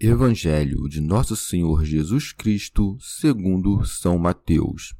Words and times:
Evangelho 0.00 0.88
de 0.88 1.00
Nosso 1.00 1.36
Senhor 1.36 1.84
Jesus 1.84 2.32
Cristo, 2.32 2.98
segundo 3.00 3.84
São 3.84 4.18
Mateus. 4.18 4.92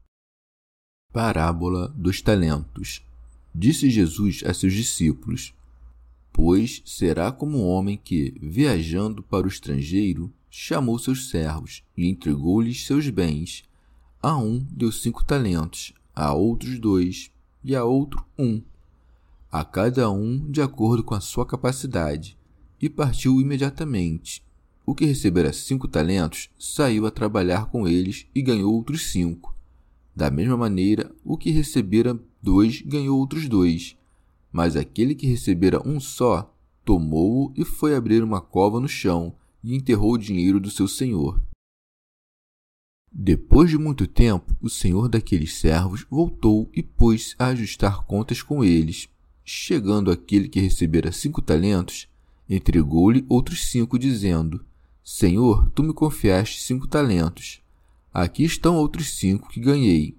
Parábola 1.13 1.89
dos 1.89 2.23
talentos. 2.23 3.05
Disse 3.53 3.91
Jesus 3.91 4.45
a 4.47 4.55
seus 4.55 4.73
discípulos: 4.73 5.53
Pois 6.33 6.81
será 6.87 7.33
como 7.33 7.59
um 7.59 7.67
homem 7.67 8.01
que, 8.03 8.39
viajando 8.41 9.21
para 9.21 9.47
o 9.47 9.49
estrangeiro, 9.49 10.33
chamou 10.49 10.97
seus 10.97 11.29
servos 11.29 11.83
e 11.97 12.09
entregou-lhes 12.09 12.87
seus 12.87 13.11
bens. 13.11 13.65
A 14.23 14.39
um 14.39 14.61
deu 14.71 14.93
cinco 14.93 15.25
talentos, 15.25 15.93
a 16.15 16.33
outros 16.33 16.79
dois, 16.79 17.33
e 17.65 17.75
a 17.75 17.85
outro 17.85 18.25
um, 18.39 18.63
a 19.51 19.65
cada 19.65 20.09
um 20.09 20.49
de 20.49 20.63
acordo 20.63 21.03
com 21.03 21.17
a 21.17 21.21
sua 21.21 21.45
capacidade, 21.45 22.39
e 22.81 22.89
partiu 22.89 23.41
imediatamente 23.41 24.44
o 24.87 24.95
que 24.95 25.05
recebera 25.05 25.53
cinco 25.53 25.89
talentos 25.89 26.51
saiu 26.59 27.07
a 27.07 27.11
trabalhar 27.11 27.67
com 27.67 27.89
eles 27.89 28.27
e 28.35 28.43
ganhou 28.43 28.75
outros 28.75 29.11
cinco. 29.11 29.55
Da 30.15 30.31
mesma 30.31 30.57
maneira, 30.57 31.11
o 31.25 31.37
que 31.37 31.51
recebera 31.51 32.19
dois 32.43 32.83
ganhou 32.83 33.19
outros 33.19 33.49
dois. 33.49 33.97
Mas 34.53 34.77
aquele 34.77 35.15
que 35.15 35.27
recebera 35.27 35.83
um 35.87 35.99
só, 35.99 36.55
tomou-o 36.85 37.53
e 37.57 37.65
foi 37.65 37.97
abrir 37.97 38.23
uma 38.23 38.41
cova 38.41 38.79
no 38.79 38.87
chão 38.87 39.35
e 39.63 39.75
enterrou 39.75 40.13
o 40.13 40.19
dinheiro 40.19 40.61
do 40.61 40.71
seu 40.71 40.87
senhor. 40.87 41.43
Depois 43.11 43.71
de 43.71 43.79
muito 43.79 44.07
tempo, 44.07 44.57
o 44.61 44.69
senhor 44.69 45.09
daqueles 45.09 45.55
servos 45.55 46.05
voltou 46.11 46.69
e 46.75 46.83
pôs 46.83 47.35
a 47.39 47.47
ajustar 47.47 48.05
contas 48.05 48.43
com 48.43 48.65
eles. 48.65 49.09
Chegando 49.45 50.11
aquele 50.11 50.49
que 50.49 50.61
recebera 50.61 51.13
cinco 51.13 51.41
talentos, 51.41 52.09
entregou-lhe 52.49 53.25
outros 53.29 53.69
cinco, 53.69 53.99
dizendo: 53.99 54.65
Senhor, 55.05 55.69
tu 55.75 55.83
me 55.83 55.93
confiaste 55.93 56.63
cinco 56.63 56.89
talentos. 56.89 57.61
Aqui 58.11 58.43
estão 58.43 58.77
outros 58.77 59.19
cinco 59.19 59.51
que 59.51 59.61
ganhei. 59.61 60.17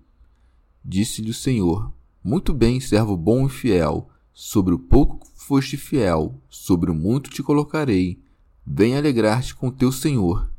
Disse-lhe 0.84 1.31
o 1.31 1.34
Senhor: 1.34 1.91
Muito 2.23 2.53
bem, 2.53 2.79
servo 2.79 3.18
bom 3.18 3.47
e 3.47 3.50
fiel. 3.50 4.07
Sobre 4.31 4.75
o 4.75 4.79
pouco 4.79 5.25
foste 5.34 5.75
fiel, 5.75 6.40
sobre 6.47 6.91
o 6.91 6.94
muito 6.94 7.31
te 7.31 7.41
colocarei. 7.41 8.22
Vem 8.63 8.96
alegrar-te 8.96 9.56
com 9.56 9.72
teu 9.72 9.91
Senhor. 9.91 10.51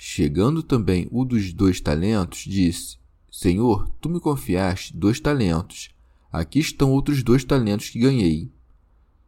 Chegando 0.00 0.62
também 0.62 1.06
o 1.10 1.22
dos 1.22 1.52
dois 1.52 1.82
talentos, 1.82 2.44
disse: 2.44 2.96
Senhor, 3.30 3.90
tu 4.00 4.08
me 4.08 4.18
confiaste 4.18 4.96
dois 4.96 5.20
talentos. 5.20 5.90
Aqui 6.32 6.60
estão 6.60 6.92
outros 6.92 7.22
dois 7.22 7.44
talentos 7.44 7.90
que 7.90 7.98
ganhei. 7.98 8.50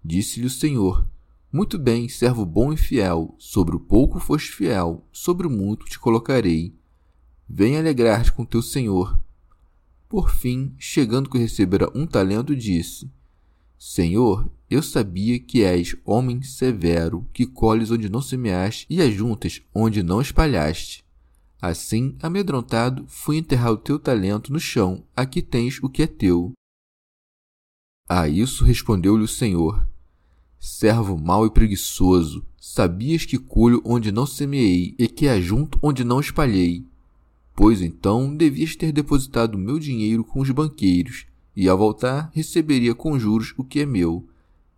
Disse-lhe 0.03 0.47
o 0.47 0.51
Senhor: 0.51 1.07
muito 1.57 1.79
bem, 1.79 2.07
servo 2.07 2.45
bom 2.45 2.71
e 2.71 2.77
fiel, 2.77 3.35
sobre 3.39 3.75
o 3.75 3.81
pouco 3.81 4.21
foste 4.21 4.53
fiel, 4.53 5.09
sobre 5.11 5.47
o 5.47 5.51
muito 5.51 5.87
te 5.87 5.99
colocarei. 5.99 6.79
Vem 7.49 7.79
alegrar-te 7.79 8.31
com 8.31 8.45
teu 8.45 8.61
senhor. 8.61 9.19
Por 10.07 10.31
fim, 10.31 10.75
chegando 10.79 11.31
que 11.31 11.39
recebera 11.39 11.91
um 11.95 12.07
talento, 12.07 12.55
disse: 12.55 13.11
Senhor, 13.79 14.53
eu 14.69 14.83
sabia 14.83 15.41
que 15.41 15.65
és 15.65 15.97
homem 16.05 16.43
severo, 16.43 17.27
que 17.33 17.47
colhes 17.47 17.91
onde 17.91 18.11
não 18.11 18.21
semeaste 18.21 18.87
e 18.91 19.01
ajuntas 19.01 19.63
onde 19.75 20.03
não 20.03 20.21
espalhaste. 20.21 21.07
Assim, 21.59 22.19
amedrontado, 22.21 23.07
fui 23.09 23.39
enterrar 23.39 23.73
o 23.73 23.79
teu 23.79 23.99
talento 23.99 24.53
no 24.53 24.61
chão, 24.61 25.07
aqui 25.17 25.41
tens 25.41 25.83
o 25.83 25.89
que 25.89 26.03
é 26.03 26.07
teu. 26.07 26.53
A 28.07 28.29
isso 28.29 28.63
respondeu-lhe 28.63 29.25
o 29.25 29.29
Senhor: 29.29 29.96
Servo 30.69 31.17
mau 31.17 31.47
e 31.47 31.51
preguiçoso, 31.51 32.45
sabias 32.61 33.25
que 33.25 33.39
colho 33.39 33.81
onde 33.85 34.11
não 34.11 34.27
semeei 34.27 34.97
e 34.99 35.07
que 35.07 35.29
ajunto 35.29 35.79
onde 35.81 36.03
não 36.03 36.19
espalhei. 36.19 36.85
Pois 37.55 37.81
então 37.81 38.35
devias 38.35 38.75
ter 38.75 38.91
depositado 38.91 39.57
meu 39.57 39.79
dinheiro 39.79 40.25
com 40.25 40.41
os 40.41 40.51
banqueiros, 40.51 41.25
e 41.55 41.69
ao 41.69 41.79
voltar 41.79 42.33
receberia 42.35 42.97
com 42.97 43.17
juros 43.17 43.55
o 43.57 43.63
que 43.63 43.79
é 43.79 43.87
meu. 43.87 44.27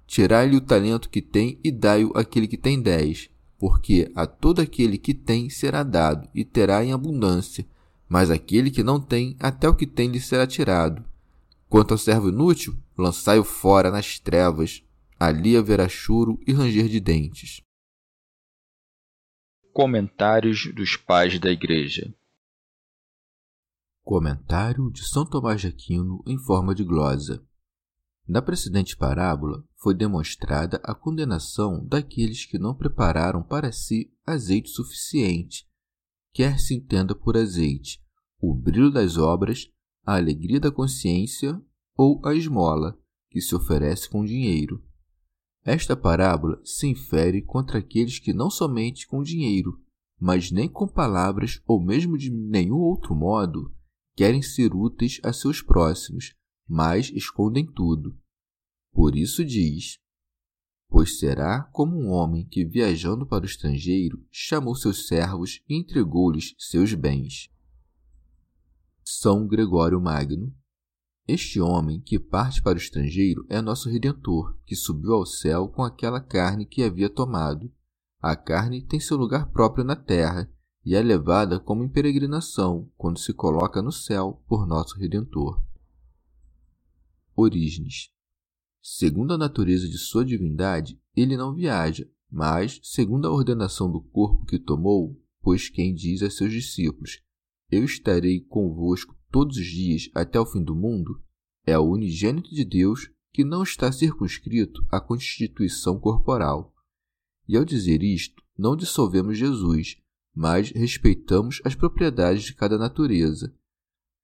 Tirai-lhe 0.06 0.56
o 0.56 0.60
talento 0.60 1.08
que 1.08 1.22
tem 1.22 1.58
e 1.64 1.72
dai-o 1.72 2.12
àquele 2.14 2.46
que 2.46 2.58
tem 2.58 2.78
dez, 2.78 3.30
porque 3.58 4.12
a 4.14 4.26
todo 4.26 4.60
aquele 4.60 4.98
que 4.98 5.14
tem 5.14 5.48
será 5.48 5.82
dado 5.82 6.28
e 6.34 6.44
terá 6.44 6.84
em 6.84 6.92
abundância, 6.92 7.66
mas 8.06 8.30
aquele 8.30 8.70
que 8.70 8.82
não 8.82 9.00
tem, 9.00 9.36
até 9.40 9.66
o 9.66 9.74
que 9.74 9.86
tem 9.86 10.10
lhe 10.10 10.20
será 10.20 10.46
tirado. 10.46 11.02
Quanto 11.66 11.92
ao 11.92 11.98
servo 11.98 12.28
inútil, 12.28 12.76
lançai-o 12.96 13.42
fora 13.42 13.90
nas 13.90 14.18
trevas, 14.18 14.82
Ali 15.18 15.56
haverá 15.56 15.88
choro 15.88 16.38
e 16.46 16.52
ranger 16.52 16.88
de 16.88 17.00
dentes. 17.00 17.60
Comentários 19.72 20.72
dos 20.74 20.96
Pais 20.96 21.38
da 21.40 21.50
Igreja 21.50 22.14
Comentário 24.02 24.90
de 24.90 25.06
São 25.06 25.28
Tomás 25.28 25.60
de 25.60 25.66
Aquino 25.66 26.22
em 26.26 26.38
forma 26.38 26.74
de 26.74 26.84
glosa. 26.84 27.44
Na 28.26 28.40
precedente 28.40 28.96
parábola 28.96 29.64
foi 29.76 29.94
demonstrada 29.94 30.80
a 30.84 30.94
condenação 30.94 31.84
daqueles 31.84 32.46
que 32.46 32.58
não 32.58 32.74
prepararam 32.74 33.42
para 33.42 33.72
si 33.72 34.12
azeite 34.24 34.70
suficiente, 34.70 35.68
quer 36.32 36.58
se 36.58 36.74
entenda 36.74 37.14
por 37.14 37.36
azeite 37.36 38.00
o 38.40 38.54
brilho 38.54 38.90
das 38.90 39.16
obras, 39.16 39.68
a 40.06 40.14
alegria 40.14 40.60
da 40.60 40.70
consciência 40.70 41.60
ou 41.96 42.24
a 42.24 42.34
esmola 42.34 42.96
que 43.30 43.40
se 43.40 43.54
oferece 43.54 44.08
com 44.08 44.24
dinheiro. 44.24 44.87
Esta 45.68 45.94
parábola 45.94 46.58
se 46.64 46.86
infere 46.86 47.42
contra 47.42 47.80
aqueles 47.80 48.18
que 48.18 48.32
não 48.32 48.48
somente 48.48 49.06
com 49.06 49.22
dinheiro, 49.22 49.78
mas 50.18 50.50
nem 50.50 50.66
com 50.66 50.88
palavras 50.88 51.60
ou 51.66 51.78
mesmo 51.78 52.16
de 52.16 52.30
nenhum 52.30 52.78
outro 52.78 53.14
modo 53.14 53.70
querem 54.16 54.40
ser 54.40 54.74
úteis 54.74 55.20
a 55.22 55.30
seus 55.30 55.60
próximos, 55.60 56.34
mas 56.66 57.10
escondem 57.10 57.66
tudo. 57.66 58.18
Por 58.94 59.14
isso 59.14 59.44
diz: 59.44 59.98
Pois 60.88 61.18
será 61.18 61.64
como 61.64 62.00
um 62.00 62.12
homem 62.12 62.46
que, 62.46 62.64
viajando 62.64 63.26
para 63.26 63.42
o 63.42 63.46
estrangeiro, 63.46 64.26
chamou 64.30 64.74
seus 64.74 65.06
servos 65.06 65.62
e 65.68 65.78
entregou-lhes 65.78 66.54
seus 66.58 66.94
bens. 66.94 67.50
São 69.04 69.46
Gregório 69.46 70.00
Magno 70.00 70.50
este 71.28 71.60
homem 71.60 72.00
que 72.00 72.18
parte 72.18 72.62
para 72.62 72.78
o 72.78 72.80
estrangeiro 72.80 73.44
é 73.50 73.60
nosso 73.60 73.90
Redentor, 73.90 74.56
que 74.64 74.74
subiu 74.74 75.12
ao 75.12 75.26
céu 75.26 75.68
com 75.68 75.82
aquela 75.82 76.22
carne 76.22 76.64
que 76.64 76.82
havia 76.82 77.10
tomado. 77.10 77.70
A 78.18 78.34
carne 78.34 78.80
tem 78.80 78.98
seu 78.98 79.18
lugar 79.18 79.50
próprio 79.52 79.84
na 79.84 79.94
terra 79.94 80.50
e 80.82 80.94
é 80.94 81.02
levada 81.02 81.60
como 81.60 81.84
em 81.84 81.88
peregrinação 81.88 82.90
quando 82.96 83.18
se 83.18 83.34
coloca 83.34 83.82
no 83.82 83.92
céu 83.92 84.42
por 84.48 84.66
nosso 84.66 84.96
Redentor. 84.98 85.62
Orígenes. 87.36 88.10
Segundo 88.80 89.34
a 89.34 89.38
natureza 89.38 89.86
de 89.86 89.98
sua 89.98 90.24
divindade, 90.24 90.98
ele 91.14 91.36
não 91.36 91.54
viaja, 91.54 92.08
mas, 92.30 92.80
segundo 92.82 93.28
a 93.28 93.30
ordenação 93.30 93.90
do 93.92 94.00
corpo 94.00 94.46
que 94.46 94.58
tomou, 94.58 95.20
pois 95.42 95.68
quem 95.68 95.94
diz 95.94 96.22
a 96.22 96.30
seus 96.30 96.52
discípulos: 96.52 97.20
Eu 97.70 97.84
estarei 97.84 98.40
convosco 98.40 99.17
todos 99.30 99.56
os 99.56 99.66
dias 99.66 100.10
até 100.14 100.38
o 100.40 100.46
fim 100.46 100.62
do 100.62 100.74
mundo, 100.74 101.22
é 101.66 101.78
o 101.78 101.90
unigênito 101.90 102.54
de 102.54 102.64
Deus 102.64 103.10
que 103.32 103.44
não 103.44 103.62
está 103.62 103.92
circunscrito 103.92 104.84
à 104.90 105.00
constituição 105.00 105.98
corporal. 105.98 106.74
E 107.46 107.56
ao 107.56 107.64
dizer 107.64 108.02
isto, 108.02 108.42
não 108.56 108.76
dissolvemos 108.76 109.38
Jesus, 109.38 109.96
mas 110.34 110.70
respeitamos 110.70 111.60
as 111.64 111.74
propriedades 111.74 112.44
de 112.44 112.54
cada 112.54 112.78
natureza. 112.78 113.54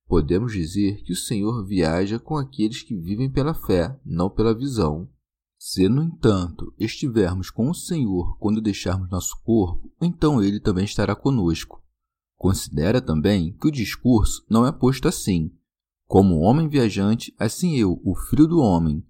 Podemos 0.07 0.53
dizer 0.53 1.01
que 1.03 1.13
o 1.13 1.15
Senhor 1.15 1.65
viaja 1.65 2.19
com 2.19 2.37
aqueles 2.37 2.83
que 2.83 2.95
vivem 2.95 3.29
pela 3.29 3.53
fé, 3.53 3.99
não 4.05 4.29
pela 4.29 4.53
visão. 4.53 5.09
Se, 5.57 5.89
no 5.89 6.03
entanto, 6.03 6.73
estivermos 6.77 7.49
com 7.49 7.69
o 7.69 7.73
Senhor 7.73 8.37
quando 8.37 8.61
deixarmos 8.61 9.09
nosso 9.09 9.41
corpo, 9.43 9.91
então 10.01 10.43
ele 10.43 10.59
também 10.59 10.85
estará 10.85 11.15
conosco. 11.15 11.84
Considera 12.37 13.01
também 13.01 13.53
que 13.53 13.67
o 13.67 13.71
discurso 13.71 14.45
não 14.49 14.65
é 14.65 14.71
posto 14.71 15.07
assim: 15.07 15.51
como 16.05 16.39
homem 16.39 16.67
viajante, 16.67 17.33
assim 17.39 17.75
eu, 17.75 17.99
o 18.03 18.15
filho 18.15 18.47
do 18.47 18.59
homem, 18.59 19.03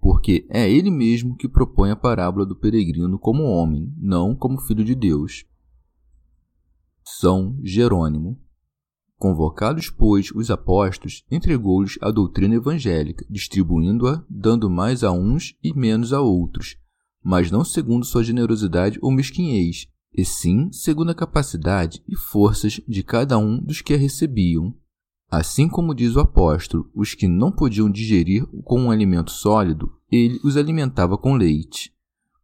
porque 0.00 0.46
é 0.48 0.70
ele 0.70 0.90
mesmo 0.90 1.36
que 1.36 1.48
propõe 1.48 1.90
a 1.90 1.96
parábola 1.96 2.46
do 2.46 2.56
peregrino 2.56 3.18
como 3.18 3.42
homem, 3.42 3.92
não 3.96 4.34
como 4.34 4.60
filho 4.60 4.84
de 4.84 4.94
Deus. 4.94 5.44
São 7.04 7.58
Jerônimo. 7.62 8.40
Convocados, 9.16 9.90
pois, 9.90 10.30
os 10.30 10.48
apóstolos, 10.48 11.24
entregou-lhes 11.28 11.98
a 12.00 12.10
doutrina 12.12 12.54
evangélica, 12.54 13.26
distribuindo-a, 13.28 14.24
dando 14.30 14.70
mais 14.70 15.02
a 15.02 15.10
uns 15.10 15.56
e 15.60 15.74
menos 15.74 16.12
a 16.12 16.20
outros, 16.20 16.76
mas 17.20 17.50
não 17.50 17.64
segundo 17.64 18.04
sua 18.04 18.22
generosidade 18.22 18.96
ou 19.02 19.10
mesquinhez, 19.10 19.88
e 20.18 20.24
sim 20.24 20.68
segundo 20.72 21.12
a 21.12 21.14
capacidade 21.14 22.02
e 22.08 22.16
forças 22.16 22.80
de 22.88 23.04
cada 23.04 23.38
um 23.38 23.56
dos 23.56 23.80
que 23.80 23.94
a 23.94 23.96
recebiam. 23.96 24.74
Assim 25.30 25.68
como 25.68 25.94
diz 25.94 26.16
o 26.16 26.20
apóstolo, 26.20 26.90
os 26.92 27.14
que 27.14 27.28
não 27.28 27.52
podiam 27.52 27.88
digerir 27.88 28.44
com 28.64 28.80
um 28.80 28.90
alimento 28.90 29.30
sólido, 29.30 29.96
ele 30.10 30.40
os 30.42 30.56
alimentava 30.56 31.16
com 31.16 31.36
leite. 31.36 31.94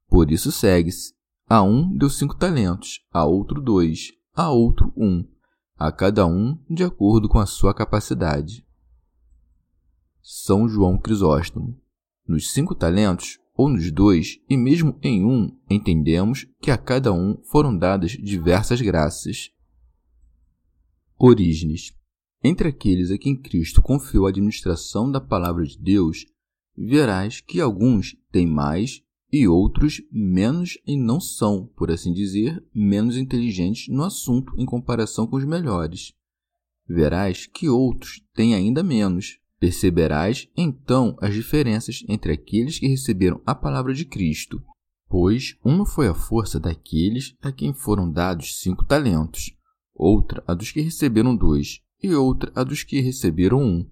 Por 0.06 0.30
isso 0.30 0.52
segue-se: 0.52 1.14
a 1.48 1.64
um 1.64 1.92
deu 1.96 2.08
cinco 2.08 2.36
talentos, 2.36 3.04
a 3.10 3.24
outro 3.24 3.60
dois, 3.60 4.12
a 4.32 4.50
outro 4.50 4.92
um, 4.96 5.26
a 5.76 5.90
cada 5.90 6.24
um 6.26 6.56
de 6.70 6.84
acordo 6.84 7.28
com 7.28 7.40
a 7.40 7.46
sua 7.46 7.74
capacidade. 7.74 8.64
São 10.22 10.68
João 10.68 10.96
Crisóstomo. 10.96 11.76
Nos 12.24 12.52
cinco 12.52 12.72
talentos, 12.72 13.40
ou 13.56 13.68
nos 13.68 13.90
dois, 13.90 14.40
e 14.48 14.56
mesmo 14.56 14.98
em 15.02 15.24
um, 15.24 15.56
entendemos 15.70 16.46
que 16.60 16.70
a 16.70 16.76
cada 16.76 17.12
um 17.12 17.40
foram 17.44 17.76
dadas 17.76 18.12
diversas 18.12 18.80
graças. 18.80 19.50
Orígenes. 21.16 21.94
Entre 22.42 22.68
aqueles 22.68 23.10
a 23.10 23.16
quem 23.16 23.34
Cristo 23.34 23.80
confiou 23.80 24.26
a 24.26 24.28
administração 24.28 25.10
da 25.10 25.20
palavra 25.20 25.64
de 25.64 25.78
Deus, 25.78 26.26
verás 26.76 27.40
que 27.40 27.60
alguns 27.60 28.16
têm 28.30 28.46
mais 28.46 29.02
e 29.32 29.48
outros 29.48 30.02
menos 30.12 30.78
e 30.86 30.96
não 30.96 31.20
são, 31.20 31.66
por 31.76 31.90
assim 31.90 32.12
dizer, 32.12 32.62
menos 32.74 33.16
inteligentes 33.16 33.88
no 33.88 34.04
assunto 34.04 34.52
em 34.56 34.66
comparação 34.66 35.26
com 35.26 35.36
os 35.36 35.44
melhores. 35.44 36.12
Verás 36.86 37.46
que 37.46 37.68
outros 37.68 38.22
têm 38.34 38.54
ainda 38.54 38.82
menos. 38.82 39.38
Perceberás 39.64 40.46
então 40.54 41.16
as 41.22 41.32
diferenças 41.32 42.04
entre 42.06 42.30
aqueles 42.30 42.78
que 42.78 42.86
receberam 42.86 43.40
a 43.46 43.54
palavra 43.54 43.94
de 43.94 44.04
Cristo, 44.04 44.62
pois 45.08 45.56
uma 45.64 45.86
foi 45.86 46.06
a 46.06 46.12
força 46.12 46.60
daqueles 46.60 47.34
a 47.40 47.50
quem 47.50 47.72
foram 47.72 48.12
dados 48.12 48.60
cinco 48.60 48.84
talentos, 48.84 49.56
outra 49.94 50.44
a 50.46 50.52
dos 50.52 50.70
que 50.70 50.82
receberam 50.82 51.34
dois, 51.34 51.80
e 52.02 52.14
outra 52.14 52.52
a 52.54 52.62
dos 52.62 52.82
que 52.82 53.00
receberam 53.00 53.58
um. 53.58 53.90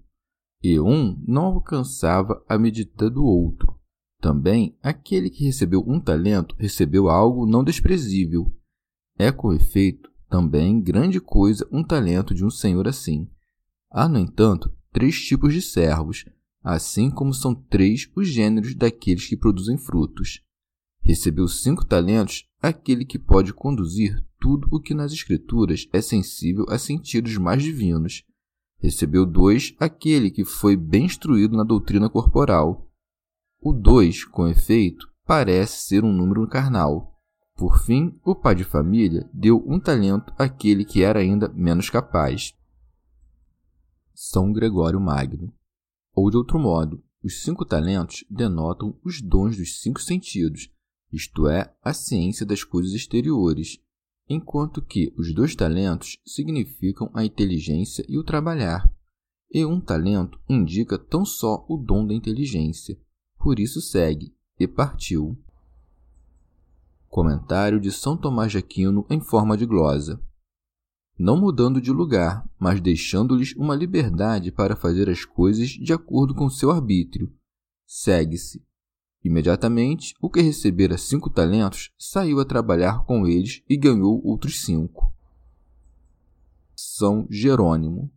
E 0.61 0.79
um 0.79 1.19
não 1.27 1.45
alcançava 1.45 2.45
a 2.47 2.55
medida 2.55 3.09
do 3.09 3.25
outro. 3.25 3.75
Também 4.21 4.77
aquele 4.79 5.27
que 5.27 5.43
recebeu 5.43 5.83
um 5.87 5.99
talento 5.99 6.55
recebeu 6.59 7.09
algo 7.09 7.47
não 7.47 7.63
desprezível. 7.63 8.55
É 9.17 9.31
com 9.31 9.51
efeito 9.51 10.07
também 10.29 10.79
grande 10.79 11.19
coisa 11.19 11.67
um 11.71 11.83
talento 11.83 12.31
de 12.35 12.45
um 12.45 12.51
senhor 12.51 12.87
assim. 12.87 13.27
Há, 13.89 14.07
no 14.07 14.19
entanto, 14.19 14.71
três 14.93 15.19
tipos 15.19 15.53
de 15.53 15.61
servos, 15.61 16.23
assim 16.63 17.09
como 17.09 17.33
são 17.33 17.53
três 17.53 18.09
os 18.15 18.27
gêneros 18.27 18.73
daqueles 18.75 19.27
que 19.27 19.35
produzem 19.35 19.77
frutos. 19.77 20.41
Recebeu 21.01 21.47
cinco 21.49 21.83
talentos 21.83 22.47
aquele 22.61 23.03
que 23.03 23.19
pode 23.19 23.53
conduzir 23.53 24.23
tudo 24.39 24.69
o 24.71 24.79
que 24.79 24.93
nas 24.93 25.11
Escrituras 25.11 25.87
é 25.91 26.01
sensível 26.01 26.65
a 26.69 26.77
sentidos 26.77 27.37
mais 27.37 27.61
divinos. 27.61 28.23
Recebeu 28.77 29.25
dois 29.25 29.75
aquele 29.79 30.31
que 30.31 30.45
foi 30.45 30.77
bem 30.77 31.05
instruído 31.05 31.57
na 31.57 31.63
doutrina 31.63 32.09
corporal. 32.09 32.89
O 33.59 33.73
dois, 33.73 34.23
com 34.23 34.47
efeito, 34.47 35.07
parece 35.25 35.87
ser 35.87 36.03
um 36.03 36.13
número 36.13 36.47
carnal. 36.47 37.13
Por 37.55 37.79
fim, 37.79 38.17
o 38.23 38.35
pai 38.35 38.55
de 38.55 38.63
família 38.63 39.29
deu 39.33 39.63
um 39.67 39.79
talento 39.79 40.33
àquele 40.37 40.85
que 40.85 41.03
era 41.03 41.19
ainda 41.19 41.49
menos 41.49 41.89
capaz. 41.89 42.53
São 44.25 44.53
Gregório 44.53 45.01
Magno. 45.01 45.53
Ou 46.15 46.31
de 46.31 46.37
outro 46.37 46.57
modo, 46.57 47.03
os 47.21 47.43
cinco 47.43 47.65
talentos 47.65 48.23
denotam 48.29 48.97
os 49.03 49.21
dons 49.21 49.57
dos 49.57 49.81
cinco 49.81 50.01
sentidos, 50.01 50.71
isto 51.11 51.45
é, 51.45 51.75
a 51.83 51.93
ciência 51.93 52.45
das 52.45 52.63
coisas 52.63 52.93
exteriores, 52.93 53.81
enquanto 54.29 54.81
que 54.81 55.13
os 55.17 55.33
dois 55.33 55.57
talentos 55.57 56.21
significam 56.25 57.11
a 57.13 57.25
inteligência 57.25 58.05
e 58.07 58.17
o 58.17 58.23
trabalhar, 58.23 58.89
e 59.51 59.65
um 59.65 59.81
talento 59.81 60.39
indica 60.47 60.97
tão 60.97 61.25
só 61.25 61.65
o 61.67 61.75
dom 61.75 62.07
da 62.07 62.13
inteligência. 62.13 62.97
Por 63.37 63.59
isso 63.59 63.81
segue 63.81 64.33
e 64.57 64.65
partiu. 64.65 65.37
Comentário 67.09 67.77
de 67.77 67.91
São 67.91 68.15
Tomás 68.15 68.53
de 68.53 68.57
Aquino 68.57 69.05
em 69.09 69.19
forma 69.19 69.57
de 69.57 69.65
glosa. 69.65 70.23
Não 71.17 71.39
mudando 71.39 71.79
de 71.79 71.91
lugar, 71.91 72.43
mas 72.59 72.81
deixando-lhes 72.81 73.55
uma 73.55 73.75
liberdade 73.75 74.51
para 74.51 74.75
fazer 74.75 75.09
as 75.09 75.25
coisas 75.25 75.69
de 75.69 75.93
acordo 75.93 76.33
com 76.33 76.49
seu 76.49 76.71
arbítrio. 76.71 77.31
Segue-se 77.85 78.63
Imediatamente, 79.23 80.13
o 80.21 80.29
que 80.29 80.41
recebera 80.41 80.97
cinco 80.97 81.29
talentos 81.29 81.91
saiu 81.97 82.41
a 82.41 82.45
trabalhar 82.45 83.05
com 83.05 83.25
eles 83.25 83.63
e 83.69 83.77
ganhou 83.77 84.21
outros 84.25 84.61
cinco. 84.65 85.13
São 86.75 87.25
Jerônimo. 87.29 88.11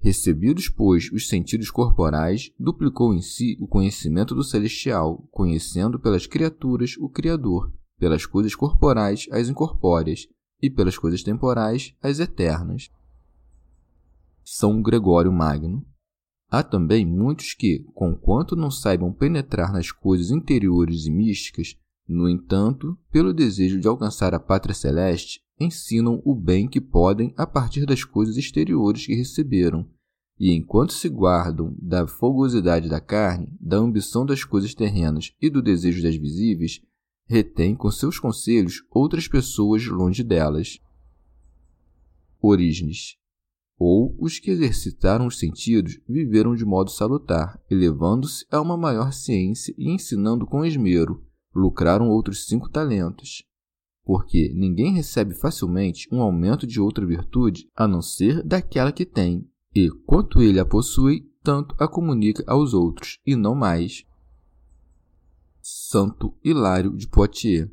Recebidos, 0.00 0.68
pois, 0.68 1.10
os 1.10 1.26
sentidos 1.26 1.72
corporais, 1.72 2.52
duplicou 2.56 3.12
em 3.12 3.20
si 3.20 3.58
o 3.60 3.66
conhecimento 3.66 4.32
do 4.32 4.44
celestial, 4.44 5.26
conhecendo 5.32 5.98
pelas 5.98 6.24
criaturas 6.24 6.94
o 7.00 7.08
Criador, 7.08 7.72
pelas 7.98 8.24
coisas 8.24 8.54
corporais 8.54 9.26
as 9.32 9.48
incorpóreas, 9.48 10.28
e 10.60 10.70
pelas 10.70 10.98
coisas 10.98 11.22
temporais 11.22 11.94
as 12.02 12.18
eternas. 12.18 12.90
São 14.44 14.82
Gregório 14.82 15.32
Magno. 15.32 15.84
Há 16.50 16.62
também 16.62 17.04
muitos 17.04 17.52
que, 17.52 17.84
conquanto 17.94 18.56
não 18.56 18.70
saibam 18.70 19.12
penetrar 19.12 19.72
nas 19.72 19.92
coisas 19.92 20.30
interiores 20.30 21.04
e 21.04 21.10
místicas, 21.10 21.76
no 22.08 22.26
entanto, 22.26 22.96
pelo 23.10 23.34
desejo 23.34 23.78
de 23.78 23.86
alcançar 23.86 24.34
a 24.34 24.40
pátria 24.40 24.74
celeste, 24.74 25.42
ensinam 25.60 26.22
o 26.24 26.34
bem 26.34 26.66
que 26.66 26.80
podem 26.80 27.34
a 27.36 27.46
partir 27.46 27.84
das 27.84 28.02
coisas 28.02 28.38
exteriores 28.38 29.04
que 29.04 29.14
receberam, 29.14 29.86
e 30.38 30.54
enquanto 30.54 30.92
se 30.92 31.08
guardam 31.08 31.74
da 31.78 32.06
fogosidade 32.06 32.88
da 32.88 33.00
carne, 33.00 33.48
da 33.60 33.76
ambição 33.76 34.24
das 34.24 34.44
coisas 34.44 34.72
terrenas 34.72 35.34
e 35.42 35.50
do 35.50 35.60
desejo 35.60 36.02
das 36.02 36.16
visíveis, 36.16 36.80
retêm 37.28 37.76
com 37.76 37.90
seus 37.90 38.18
conselhos 38.18 38.82
outras 38.90 39.28
pessoas 39.28 39.86
longe 39.86 40.24
delas. 40.24 40.80
Orígenes 42.40 43.18
ou 43.78 44.16
os 44.18 44.40
que 44.40 44.50
exercitaram 44.50 45.26
os 45.26 45.38
sentidos 45.38 46.00
viveram 46.08 46.54
de 46.56 46.64
modo 46.64 46.90
salutar, 46.90 47.60
elevando-se 47.70 48.44
a 48.50 48.60
uma 48.60 48.76
maior 48.76 49.12
ciência 49.12 49.72
e 49.78 49.88
ensinando 49.88 50.44
com 50.44 50.64
esmero, 50.64 51.22
lucraram 51.54 52.08
outros 52.08 52.46
cinco 52.46 52.68
talentos. 52.68 53.44
Porque 54.04 54.50
ninguém 54.54 54.94
recebe 54.94 55.34
facilmente 55.34 56.08
um 56.10 56.20
aumento 56.20 56.66
de 56.66 56.80
outra 56.80 57.06
virtude 57.06 57.68
a 57.76 57.86
não 57.86 58.02
ser 58.02 58.42
daquela 58.42 58.90
que 58.90 59.06
tem, 59.06 59.46
e 59.74 59.88
quanto 60.06 60.42
ele 60.42 60.58
a 60.58 60.64
possui, 60.64 61.30
tanto 61.44 61.74
a 61.78 61.86
comunica 61.86 62.42
aos 62.48 62.74
outros, 62.74 63.18
e 63.24 63.36
não 63.36 63.54
mais. 63.54 64.04
Santo 65.70 66.34
Hilário 66.42 66.96
de 66.96 67.06
Poitiers 67.06 67.68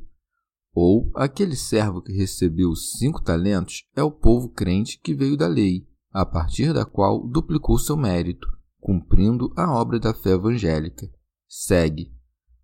ou 0.74 1.10
aquele 1.14 1.56
servo 1.56 2.02
que 2.02 2.12
recebeu 2.12 2.76
cinco 2.76 3.22
talentos 3.22 3.88
é 3.96 4.02
o 4.02 4.10
povo 4.10 4.50
crente 4.50 5.00
que 5.02 5.14
veio 5.14 5.34
da 5.34 5.46
lei, 5.46 5.88
a 6.12 6.26
partir 6.26 6.74
da 6.74 6.84
qual 6.84 7.26
duplicou 7.26 7.78
seu 7.78 7.96
mérito, 7.96 8.46
cumprindo 8.78 9.50
a 9.56 9.72
obra 9.72 9.98
da 9.98 10.12
fé 10.12 10.32
evangélica. 10.32 11.10
Segue. 11.48 12.12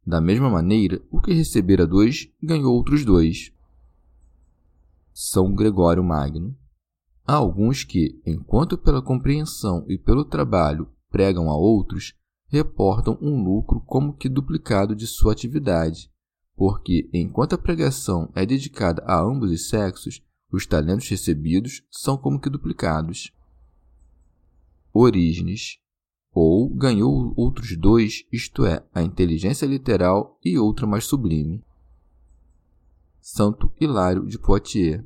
Da 0.06 0.20
mesma 0.20 0.50
maneira, 0.50 1.02
o 1.10 1.18
que 1.18 1.32
recebera 1.32 1.86
dois 1.86 2.30
ganhou 2.42 2.74
outros 2.74 3.02
dois. 3.02 3.50
São 5.14 5.54
Gregório 5.54 6.04
Magno. 6.04 6.54
Há 7.26 7.36
alguns 7.36 7.84
que, 7.84 8.20
enquanto 8.26 8.76
pela 8.76 9.00
compreensão 9.00 9.86
e 9.88 9.96
pelo 9.96 10.26
trabalho 10.26 10.92
pregam 11.08 11.48
a 11.48 11.56
outros, 11.56 12.14
reportam 12.52 13.16
um 13.22 13.42
lucro 13.42 13.80
como 13.80 14.12
que 14.12 14.28
duplicado 14.28 14.94
de 14.94 15.06
sua 15.06 15.32
atividade, 15.32 16.12
porque 16.54 17.08
enquanto 17.10 17.54
a 17.54 17.58
pregação 17.58 18.30
é 18.34 18.44
dedicada 18.44 19.02
a 19.06 19.18
ambos 19.18 19.50
os 19.50 19.70
sexos, 19.70 20.22
os 20.52 20.66
talentos 20.66 21.08
recebidos 21.08 21.82
são 21.90 22.18
como 22.18 22.38
que 22.38 22.50
duplicados. 22.50 23.32
Orígenes 24.92 25.78
ou 26.30 26.68
ganhou 26.68 27.32
outros 27.36 27.74
dois, 27.74 28.26
isto 28.30 28.66
é, 28.66 28.84
a 28.94 29.02
inteligência 29.02 29.64
literal 29.64 30.38
e 30.44 30.58
outra 30.58 30.86
mais 30.86 31.04
sublime. 31.04 31.64
Santo 33.18 33.72
Hilário 33.80 34.26
de 34.26 34.38
Poitiers, 34.38 35.02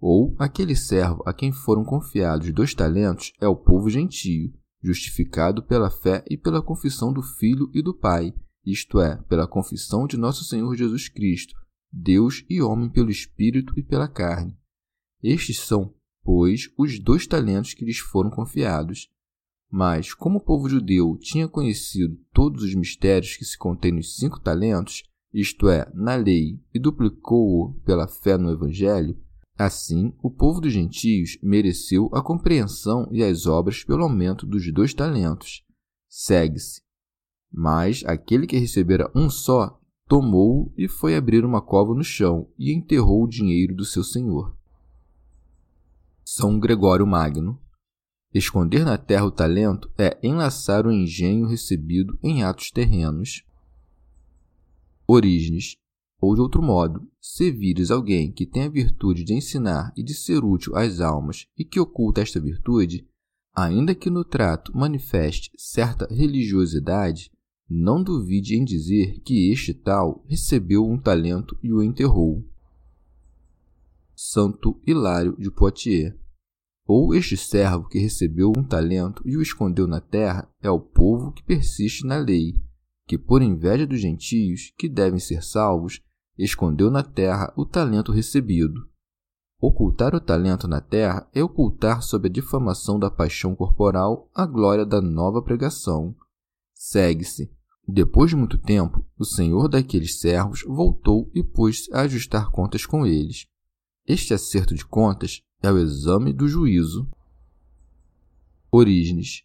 ou 0.00 0.34
aquele 0.36 0.74
servo 0.74 1.22
a 1.24 1.32
quem 1.32 1.52
foram 1.52 1.84
confiados 1.84 2.52
dois 2.52 2.74
talentos 2.74 3.32
é 3.40 3.46
o 3.46 3.54
povo 3.54 3.88
gentio, 3.88 4.52
justificado 4.82 5.62
pela 5.62 5.90
fé 5.90 6.24
e 6.28 6.36
pela 6.36 6.62
confissão 6.62 7.12
do 7.12 7.22
Filho 7.22 7.70
e 7.72 7.80
do 7.80 7.94
Pai, 7.94 8.34
isto 8.64 9.00
é, 9.00 9.16
pela 9.28 9.46
confissão 9.46 10.06
de 10.06 10.16
nosso 10.16 10.44
Senhor 10.44 10.74
Jesus 10.76 11.08
Cristo, 11.08 11.54
Deus 11.92 12.44
e 12.48 12.60
homem 12.60 12.88
pelo 12.88 13.10
Espírito 13.10 13.72
e 13.78 13.82
pela 13.82 14.08
carne. 14.08 14.56
Estes 15.22 15.60
são, 15.60 15.94
pois, 16.24 16.70
os 16.76 16.98
dois 16.98 17.26
talentos 17.26 17.74
que 17.74 17.84
lhes 17.84 17.98
foram 17.98 18.30
confiados. 18.30 19.10
Mas, 19.70 20.12
como 20.12 20.38
o 20.38 20.40
povo 20.40 20.68
judeu 20.68 21.16
tinha 21.18 21.48
conhecido 21.48 22.18
todos 22.32 22.62
os 22.62 22.74
mistérios 22.74 23.36
que 23.36 23.44
se 23.44 23.56
contêm 23.56 23.92
nos 23.92 24.16
cinco 24.16 24.40
talentos, 24.40 25.02
isto 25.32 25.68
é, 25.68 25.90
na 25.94 26.14
lei, 26.14 26.60
e 26.74 26.78
duplicou-o 26.78 27.74
pela 27.84 28.06
fé 28.06 28.36
no 28.36 28.50
Evangelho, 28.50 29.18
assim 29.64 30.12
o 30.22 30.30
povo 30.30 30.60
dos 30.60 30.72
gentios 30.72 31.38
mereceu 31.42 32.08
a 32.12 32.22
compreensão 32.22 33.08
e 33.10 33.22
as 33.22 33.46
obras 33.46 33.84
pelo 33.84 34.02
aumento 34.02 34.46
dos 34.46 34.70
dois 34.72 34.94
talentos. 34.94 35.64
Segue-se. 36.08 36.82
Mas 37.50 38.02
aquele 38.04 38.46
que 38.46 38.58
recebera 38.58 39.10
um 39.14 39.28
só, 39.28 39.80
tomou-o 40.06 40.72
e 40.76 40.88
foi 40.88 41.16
abrir 41.16 41.44
uma 41.44 41.60
cova 41.60 41.94
no 41.94 42.04
chão 42.04 42.48
e 42.58 42.72
enterrou 42.72 43.24
o 43.24 43.28
dinheiro 43.28 43.74
do 43.74 43.84
seu 43.84 44.02
senhor. 44.02 44.56
São 46.24 46.58
Gregório 46.58 47.06
Magno 47.06 47.58
Esconder 48.34 48.82
na 48.82 48.96
terra 48.96 49.26
o 49.26 49.30
talento 49.30 49.92
é 49.98 50.18
enlaçar 50.22 50.86
o 50.86 50.92
engenho 50.92 51.46
recebido 51.46 52.18
em 52.22 52.42
atos 52.42 52.70
terrenos. 52.70 53.44
Orígenes. 55.06 55.76
Ou 56.22 56.36
de 56.36 56.40
outro 56.40 56.62
modo, 56.62 57.04
se 57.20 57.50
vires 57.50 57.90
alguém 57.90 58.30
que 58.30 58.46
tem 58.46 58.62
a 58.62 58.68
virtude 58.68 59.24
de 59.24 59.34
ensinar 59.34 59.92
e 59.96 60.04
de 60.04 60.14
ser 60.14 60.44
útil 60.44 60.76
às 60.76 61.00
almas 61.00 61.48
e 61.58 61.64
que 61.64 61.80
oculta 61.80 62.20
esta 62.20 62.38
virtude, 62.38 63.04
ainda 63.52 63.92
que 63.92 64.08
no 64.08 64.24
trato 64.24 64.70
manifeste 64.72 65.50
certa 65.56 66.06
religiosidade, 66.08 67.32
não 67.68 68.00
duvide 68.00 68.54
em 68.54 68.64
dizer 68.64 69.18
que 69.24 69.50
este 69.50 69.74
tal 69.74 70.24
recebeu 70.28 70.88
um 70.88 70.96
talento 70.96 71.58
e 71.60 71.72
o 71.72 71.82
enterrou. 71.82 72.46
Santo 74.14 74.80
Hilário 74.86 75.36
de 75.36 75.50
Poitiers 75.50 76.14
ou 76.86 77.12
este 77.14 77.36
servo 77.36 77.88
que 77.88 77.98
recebeu 77.98 78.52
um 78.56 78.62
talento 78.62 79.22
e 79.26 79.36
o 79.36 79.42
escondeu 79.42 79.88
na 79.88 80.00
terra 80.00 80.48
é 80.62 80.70
o 80.70 80.78
povo 80.78 81.32
que 81.32 81.42
persiste 81.42 82.06
na 82.06 82.18
lei, 82.18 82.54
que, 83.08 83.18
por 83.18 83.42
inveja 83.42 83.86
dos 83.86 84.00
gentios, 84.00 84.72
que 84.76 84.88
devem 84.88 85.18
ser 85.18 85.42
salvos, 85.42 86.00
escondeu 86.42 86.90
na 86.90 87.02
terra 87.02 87.52
o 87.56 87.64
talento 87.64 88.12
recebido. 88.12 88.88
Ocultar 89.60 90.14
o 90.14 90.20
talento 90.20 90.66
na 90.66 90.80
terra 90.80 91.28
é 91.32 91.42
ocultar 91.42 92.02
sob 92.02 92.28
a 92.28 92.30
difamação 92.30 92.98
da 92.98 93.10
paixão 93.10 93.54
corporal 93.54 94.28
a 94.34 94.44
glória 94.44 94.84
da 94.84 95.00
nova 95.00 95.40
pregação. 95.40 96.16
Segue-se. 96.74 97.50
Depois 97.86 98.30
de 98.30 98.36
muito 98.36 98.58
tempo, 98.58 99.04
o 99.18 99.24
senhor 99.24 99.68
daqueles 99.68 100.18
servos 100.18 100.62
voltou 100.66 101.30
e 101.34 101.42
pôs-se 101.42 101.92
a 101.94 102.00
ajustar 102.00 102.50
contas 102.50 102.86
com 102.86 103.06
eles. 103.06 103.46
Este 104.06 104.34
acerto 104.34 104.74
de 104.74 104.84
contas 104.84 105.42
é 105.62 105.70
o 105.70 105.78
exame 105.78 106.32
do 106.32 106.48
juízo. 106.48 107.08
Orígenes. 108.70 109.44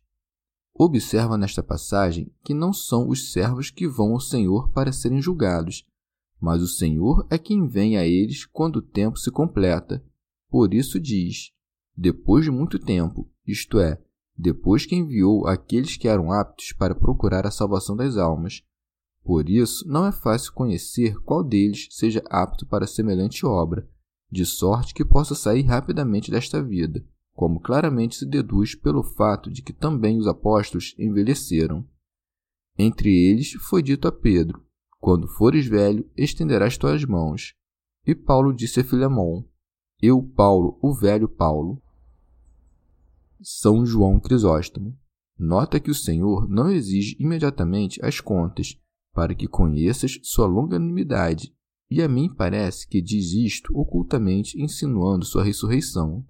Observa 0.73 1.37
nesta 1.37 1.61
passagem 1.61 2.31
que 2.43 2.53
não 2.53 2.73
são 2.73 3.09
os 3.09 3.31
servos 3.31 3.69
que 3.69 3.87
vão 3.87 4.13
ao 4.13 4.19
Senhor 4.19 4.71
para 4.71 4.91
serem 4.91 5.21
julgados, 5.21 5.83
mas 6.39 6.61
o 6.61 6.67
Senhor 6.67 7.25
é 7.29 7.37
quem 7.37 7.67
vem 7.67 7.97
a 7.97 8.05
eles 8.05 8.45
quando 8.45 8.77
o 8.77 8.81
tempo 8.81 9.17
se 9.17 9.31
completa. 9.31 10.03
Por 10.49 10.73
isso 10.73 10.99
diz: 10.99 11.51
depois 11.95 12.45
de 12.45 12.51
muito 12.51 12.77
tempo, 12.77 13.29
isto 13.45 13.79
é, 13.79 13.99
depois 14.37 14.85
que 14.85 14.95
enviou 14.95 15.47
aqueles 15.47 15.97
que 15.97 16.07
eram 16.07 16.31
aptos 16.31 16.71
para 16.73 16.93
procurar 16.93 17.45
a 17.45 17.51
salvação 17.51 17.95
das 17.95 18.17
almas. 18.17 18.63
Por 19.23 19.49
isso, 19.49 19.85
não 19.87 20.05
é 20.05 20.11
fácil 20.11 20.53
conhecer 20.53 21.19
qual 21.21 21.43
deles 21.43 21.87
seja 21.91 22.23
apto 22.29 22.65
para 22.65 22.87
semelhante 22.87 23.45
obra 23.45 23.87
de 24.29 24.45
sorte 24.45 24.93
que 24.93 25.05
possa 25.05 25.33
sair 25.33 25.63
rapidamente 25.63 26.29
desta 26.29 26.61
vida, 26.61 27.03
como 27.33 27.59
claramente 27.59 28.15
se 28.15 28.25
deduz 28.25 28.75
pelo 28.75 29.01
fato 29.01 29.49
de 29.49 29.61
que 29.61 29.73
também 29.73 30.17
os 30.17 30.27
apóstolos 30.27 30.93
envelheceram. 30.97 31.87
Entre 32.77 33.09
eles 33.09 33.53
foi 33.53 33.81
dito 33.81 34.07
a 34.07 34.11
Pedro: 34.11 34.63
Quando 34.99 35.27
fores 35.27 35.65
velho, 35.65 36.09
estenderás 36.15 36.77
tuas 36.77 37.03
mãos. 37.05 37.53
E 38.05 38.15
Paulo 38.15 38.53
disse 38.53 38.79
a 38.79 38.83
Filemão: 38.83 39.45
Eu, 40.01 40.21
Paulo, 40.23 40.77
o 40.81 40.93
velho 40.93 41.27
Paulo. 41.27 41.81
São 43.41 43.85
João 43.85 44.19
Crisóstomo. 44.19 44.97
Nota 45.37 45.79
que 45.79 45.91
o 45.91 45.95
Senhor 45.95 46.49
não 46.49 46.71
exige 46.71 47.15
imediatamente 47.19 48.03
as 48.03 48.19
contas, 48.19 48.75
para 49.13 49.35
que 49.35 49.47
conheças 49.47 50.19
sua 50.23 50.47
longanimidade 50.47 51.55
e 51.89 52.01
a 52.01 52.07
mim 52.07 52.33
parece 52.33 52.87
que 52.87 53.01
diz 53.01 53.31
isto 53.33 53.77
ocultamente 53.77 54.61
insinuando 54.61 55.25
sua 55.25 55.43
ressurreição. 55.43 56.25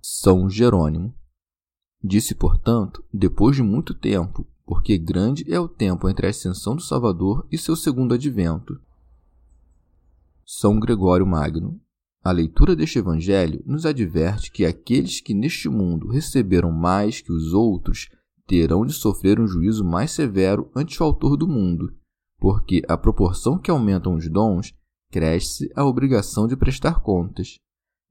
São 0.00 0.50
Jerônimo. 0.50 1.14
Disse, 2.02 2.34
portanto, 2.34 3.04
depois 3.14 3.54
de 3.54 3.62
muito 3.62 3.94
tempo, 3.94 4.44
porque 4.72 4.96
grande 4.96 5.44
é 5.52 5.60
o 5.60 5.68
tempo 5.68 6.08
entre 6.08 6.26
a 6.26 6.30
ascensão 6.30 6.74
do 6.74 6.82
Salvador 6.82 7.46
e 7.52 7.58
seu 7.58 7.76
segundo 7.76 8.14
advento. 8.14 8.80
São 10.46 10.80
Gregório 10.80 11.26
Magno. 11.26 11.78
A 12.24 12.30
leitura 12.30 12.74
deste 12.74 12.98
Evangelho 12.98 13.62
nos 13.66 13.84
adverte 13.84 14.50
que 14.50 14.64
aqueles 14.64 15.20
que 15.20 15.34
neste 15.34 15.68
mundo 15.68 16.08
receberam 16.08 16.70
mais 16.70 17.20
que 17.20 17.32
os 17.32 17.52
outros 17.52 18.08
terão 18.46 18.86
de 18.86 18.92
sofrer 18.92 19.40
um 19.40 19.46
juízo 19.46 19.84
mais 19.84 20.12
severo 20.12 20.70
ante 20.74 21.02
o 21.02 21.04
Autor 21.04 21.36
do 21.36 21.46
mundo 21.46 21.92
porque 22.42 22.82
à 22.88 22.98
proporção 22.98 23.56
que 23.56 23.70
aumentam 23.70 24.16
os 24.16 24.28
dons, 24.28 24.74
cresce 25.12 25.70
a 25.76 25.84
obrigação 25.84 26.48
de 26.48 26.56
prestar 26.56 27.00
contas, 27.00 27.54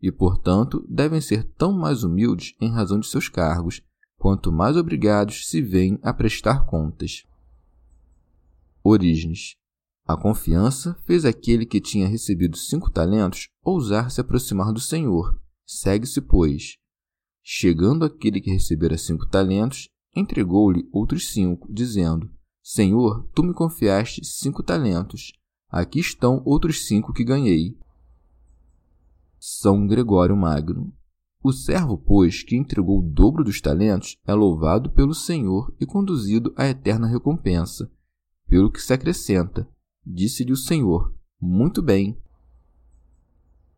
e, 0.02 0.10
portanto, 0.10 0.88
devem 0.90 1.20
ser 1.20 1.44
tão 1.44 1.74
mais 1.74 2.06
humildes 2.06 2.56
em 2.62 2.72
razão 2.72 2.98
de 2.98 3.08
seus 3.08 3.28
cargos, 3.28 3.82
quanto 4.22 4.52
mais 4.52 4.78
obrigados 4.78 5.48
se 5.50 5.64
veem 5.64 5.98
a 6.04 6.14
prestar 6.14 6.68
contas. 6.68 7.24
Orígenes. 8.84 9.56
A 10.06 10.16
confiança 10.16 10.96
fez 11.06 11.26
aquele 11.26 11.66
que 11.66 11.82
tinha 11.82 12.08
recebido 12.08 12.56
cinco 12.56 12.92
talentos 12.92 13.48
ousar 13.64 14.12
se 14.12 14.22
aproximar 14.22 14.72
do 14.72 14.80
Senhor. 14.80 15.42
Segue-se, 15.66 16.22
pois. 16.22 16.76
Chegando 17.42 18.06
aquele 18.06 18.40
que 18.40 18.52
recebera 18.52 18.96
cinco 18.96 19.28
talentos, 19.28 19.90
entregou-lhe 20.16 20.88
outros 20.92 21.32
cinco, 21.32 21.68
dizendo: 21.74 22.30
Senhor, 22.62 23.28
tu 23.34 23.42
me 23.42 23.56
confiaste 23.56 24.24
cinco 24.24 24.62
talentos. 24.62 25.32
Aqui 25.68 26.00
estão 26.00 26.44
outros 26.46 26.86
cinco 26.86 27.12
que 27.12 27.24
ganhei. 27.24 27.76
São 29.40 29.88
Gregório 29.88 30.38
Magno. 30.38 30.94
O 31.44 31.52
servo, 31.52 31.98
pois, 31.98 32.44
que 32.44 32.56
entregou 32.56 33.00
o 33.00 33.10
dobro 33.10 33.44
dos 33.44 33.60
talentos, 33.60 34.18
é 34.26 34.34
louvado 34.34 34.92
pelo 34.92 35.14
Senhor 35.14 35.74
e 35.80 35.86
conduzido 35.86 36.54
à 36.56 36.68
eterna 36.68 37.08
recompensa. 37.08 37.92
Pelo 38.48 38.72
que 38.72 38.82
se 38.82 38.94
acrescenta, 38.94 39.68
disse-lhe 40.06 40.52
o 40.52 40.58
Senhor: 40.58 41.14
Muito 41.40 41.82
bem. 41.82 42.18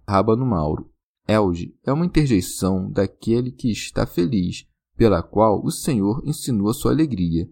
Rábano 0.08 0.46
Mauro. 0.46 0.89
Elge 1.25 1.74
é 1.86 1.93
uma 1.93 2.05
interjeição 2.05 2.91
daquele 2.91 3.50
que 3.50 3.72
está 3.72 4.05
feliz, 4.05 4.67
pela 4.98 5.24
qual 5.24 5.63
o 5.63 5.72
Senhor 5.72 6.22
insinua 6.25 6.74
sua 6.74 6.91
alegria 6.91 7.50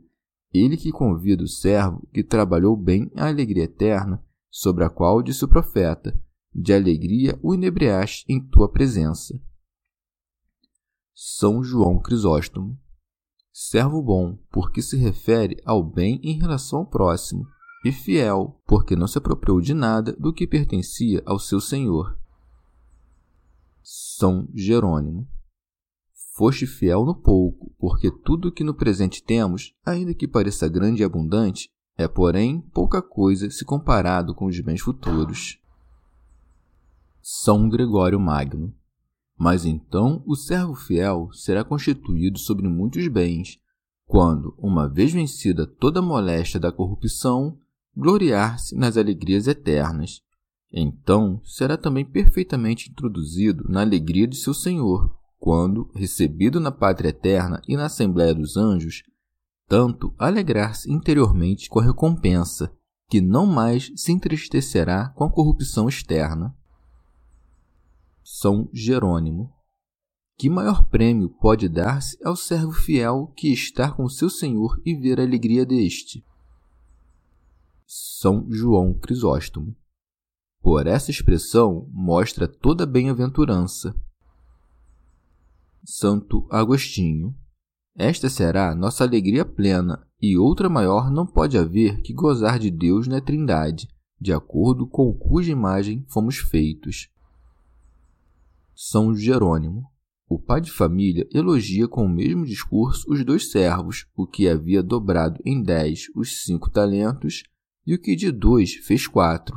ele 0.53 0.75
que 0.75 0.91
convida 0.91 1.43
o 1.43 1.47
servo 1.47 2.05
que 2.13 2.23
trabalhou 2.23 2.75
bem 2.75 3.09
a 3.15 3.27
alegria 3.27 3.63
eterna, 3.63 4.21
sobre 4.49 4.83
a 4.83 4.89
qual 4.89 5.21
disse 5.21 5.45
o 5.45 5.47
profeta: 5.47 6.19
De 6.53 6.73
alegria 6.73 7.39
o 7.41 7.53
inebriaste 7.53 8.25
em 8.27 8.39
tua 8.39 8.69
presença. 8.69 9.39
São 11.13 11.63
João 11.63 11.99
Crisóstomo. 11.99 12.77
Servo 13.51 14.01
bom, 14.01 14.37
porque 14.51 14.81
se 14.81 14.97
refere 14.97 15.61
ao 15.65 15.83
bem 15.83 16.19
em 16.23 16.39
relação 16.39 16.79
ao 16.79 16.85
próximo, 16.85 17.45
e 17.83 17.91
fiel, 17.91 18.61
porque 18.65 18.95
não 18.95 19.07
se 19.07 19.17
apropriou 19.17 19.59
de 19.59 19.73
nada 19.73 20.13
do 20.13 20.33
que 20.33 20.47
pertencia 20.47 21.21
ao 21.25 21.37
seu 21.37 21.59
senhor. 21.59 22.17
São 23.83 24.47
Jerônimo. 24.53 25.27
Foste 26.35 26.65
fiel 26.65 27.05
no 27.05 27.13
pouco, 27.13 27.73
porque 27.77 28.09
tudo 28.09 28.47
o 28.47 28.51
que 28.51 28.63
no 28.63 28.73
presente 28.73 29.21
temos, 29.21 29.75
ainda 29.85 30.13
que 30.13 30.27
pareça 30.27 30.67
grande 30.67 31.01
e 31.01 31.05
abundante, 31.05 31.69
É, 31.97 32.07
porém, 32.07 32.61
pouca 32.73 33.01
coisa 33.01 33.51
se 33.51 33.65
comparado 33.65 34.33
com 34.33 34.45
os 34.45 34.59
bens 34.61 34.81
futuros. 34.81 35.59
São 37.21 37.69
Gregório 37.69 38.19
Magno. 38.19 38.73
Mas 39.41 39.65
então 39.65 40.21
o 40.27 40.35
servo 40.35 40.75
fiel 40.75 41.31
será 41.33 41.63
constituído 41.63 42.37
sobre 42.37 42.67
muitos 42.67 43.07
bens, 43.07 43.57
quando, 44.05 44.53
uma 44.55 44.87
vez 44.87 45.11
vencida 45.11 45.65
toda 45.65 45.97
a 45.97 46.03
moléstia 46.03 46.59
da 46.59 46.71
corrupção, 46.71 47.57
gloriar-se 47.97 48.75
nas 48.75 48.97
alegrias 48.97 49.47
eternas. 49.47 50.21
Então 50.71 51.41
será 51.43 51.75
também 51.75 52.05
perfeitamente 52.05 52.91
introduzido 52.91 53.63
na 53.67 53.81
alegria 53.81 54.27
de 54.27 54.35
seu 54.35 54.53
Senhor, 54.53 55.11
quando, 55.39 55.89
recebido 55.95 56.59
na 56.59 56.71
pátria 56.71 57.09
eterna 57.09 57.63
e 57.67 57.75
na 57.75 57.85
Assembleia 57.87 58.35
dos 58.35 58.57
Anjos, 58.57 59.01
tanto 59.67 60.13
alegrar-se 60.19 60.91
interiormente 60.91 61.67
com 61.67 61.79
a 61.79 61.83
recompensa, 61.83 62.71
que 63.09 63.19
não 63.19 63.47
mais 63.47 63.91
se 63.95 64.11
entristecerá 64.11 65.09
com 65.15 65.23
a 65.23 65.31
corrupção 65.31 65.89
externa. 65.89 66.55
São 68.33 68.69
Jerônimo. 68.71 69.53
Que 70.37 70.49
maior 70.49 70.87
prêmio 70.87 71.29
pode 71.29 71.67
dar-se 71.67 72.17
ao 72.25 72.33
servo 72.33 72.71
fiel 72.71 73.27
que 73.35 73.51
estar 73.51 73.93
com 73.93 74.07
seu 74.07 74.29
Senhor 74.29 74.81
e 74.85 74.95
ver 74.95 75.19
a 75.19 75.23
alegria 75.23 75.65
deste? 75.65 76.25
São 77.85 78.49
João 78.49 78.93
Crisóstomo. 78.93 79.75
Por 80.61 80.87
essa 80.87 81.11
expressão 81.11 81.89
mostra 81.91 82.47
toda 82.47 82.85
bem-aventurança. 82.85 83.93
Santo 85.83 86.47
Agostinho. 86.49 87.35
Esta 87.97 88.29
será 88.29 88.73
nossa 88.73 89.03
alegria 89.03 89.43
plena, 89.43 90.07
e 90.21 90.37
outra 90.37 90.69
maior 90.69 91.11
não 91.11 91.27
pode 91.27 91.57
haver 91.57 92.01
que 92.01 92.13
gozar 92.13 92.57
de 92.57 92.71
Deus 92.71 93.07
na 93.07 93.19
Trindade, 93.19 93.89
de 94.19 94.31
acordo 94.31 94.87
com 94.87 95.13
cuja 95.13 95.51
imagem 95.51 96.05
fomos 96.07 96.37
feitos. 96.37 97.11
São 98.83 99.15
Jerônimo. 99.15 99.87
O 100.27 100.39
pai 100.39 100.59
de 100.59 100.71
família 100.71 101.29
elogia 101.31 101.87
com 101.87 102.03
o 102.03 102.09
mesmo 102.09 102.43
discurso 102.43 103.05
os 103.11 103.23
dois 103.23 103.51
servos, 103.51 104.07
o 104.15 104.25
que 104.25 104.49
havia 104.49 104.81
dobrado 104.81 105.39
em 105.45 105.61
dez 105.61 106.07
os 106.15 106.41
cinco 106.41 106.67
talentos 106.67 107.43
e 107.85 107.93
o 107.93 108.01
que 108.01 108.15
de 108.15 108.31
dois 108.31 108.73
fez 108.73 109.05
quatro. 109.05 109.55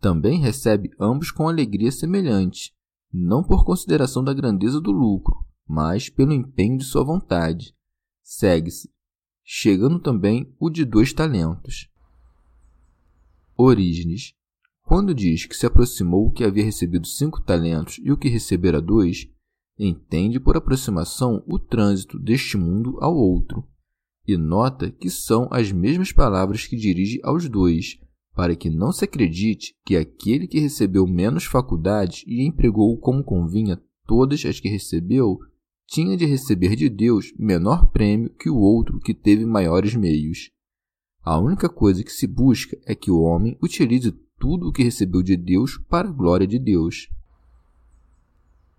Também 0.00 0.40
recebe 0.40 0.88
ambos 0.98 1.30
com 1.30 1.46
alegria 1.46 1.92
semelhante, 1.92 2.74
não 3.12 3.44
por 3.44 3.66
consideração 3.66 4.24
da 4.24 4.32
grandeza 4.32 4.80
do 4.80 4.92
lucro, 4.92 5.44
mas 5.66 6.08
pelo 6.08 6.32
empenho 6.32 6.78
de 6.78 6.84
sua 6.84 7.04
vontade. 7.04 7.76
Segue-se, 8.22 8.90
chegando 9.44 10.00
também 10.00 10.50
o 10.58 10.70
de 10.70 10.86
dois 10.86 11.12
talentos. 11.12 11.90
Orígenes. 13.54 14.37
Quando 14.88 15.14
diz 15.14 15.44
que 15.44 15.54
se 15.54 15.66
aproximou 15.66 16.28
o 16.28 16.30
que 16.30 16.42
havia 16.42 16.64
recebido 16.64 17.06
cinco 17.06 17.42
talentos 17.42 18.00
e 18.02 18.10
o 18.10 18.16
que 18.16 18.26
recebera 18.26 18.80
dois, 18.80 19.28
entende 19.78 20.40
por 20.40 20.56
aproximação 20.56 21.44
o 21.46 21.58
trânsito 21.58 22.18
deste 22.18 22.56
mundo 22.56 22.96
ao 23.02 23.14
outro, 23.14 23.62
e 24.26 24.34
nota 24.34 24.90
que 24.90 25.10
são 25.10 25.46
as 25.50 25.70
mesmas 25.70 26.10
palavras 26.10 26.66
que 26.66 26.74
dirige 26.74 27.20
aos 27.22 27.50
dois, 27.50 28.00
para 28.34 28.56
que 28.56 28.70
não 28.70 28.90
se 28.90 29.04
acredite 29.04 29.76
que 29.84 29.94
aquele 29.94 30.48
que 30.48 30.58
recebeu 30.58 31.06
menos 31.06 31.44
faculdades 31.44 32.24
e 32.26 32.46
empregou 32.46 32.96
como 32.96 33.22
convinha 33.22 33.78
todas 34.06 34.42
as 34.46 34.58
que 34.58 34.70
recebeu, 34.70 35.38
tinha 35.86 36.16
de 36.16 36.24
receber 36.24 36.74
de 36.74 36.88
Deus 36.88 37.34
menor 37.38 37.90
prêmio 37.90 38.34
que 38.38 38.48
o 38.48 38.56
outro 38.56 38.98
que 39.00 39.12
teve 39.12 39.44
maiores 39.44 39.94
meios. 39.94 40.50
A 41.22 41.38
única 41.38 41.68
coisa 41.68 42.02
que 42.02 42.10
se 42.10 42.26
busca 42.26 42.74
é 42.86 42.94
que 42.94 43.10
o 43.10 43.20
homem 43.20 43.54
utilize 43.62 44.16
tudo 44.38 44.68
o 44.68 44.72
que 44.72 44.82
recebeu 44.82 45.22
de 45.22 45.36
Deus 45.36 45.76
para 45.88 46.08
a 46.08 46.12
glória 46.12 46.46
de 46.46 46.58
Deus. 46.58 47.08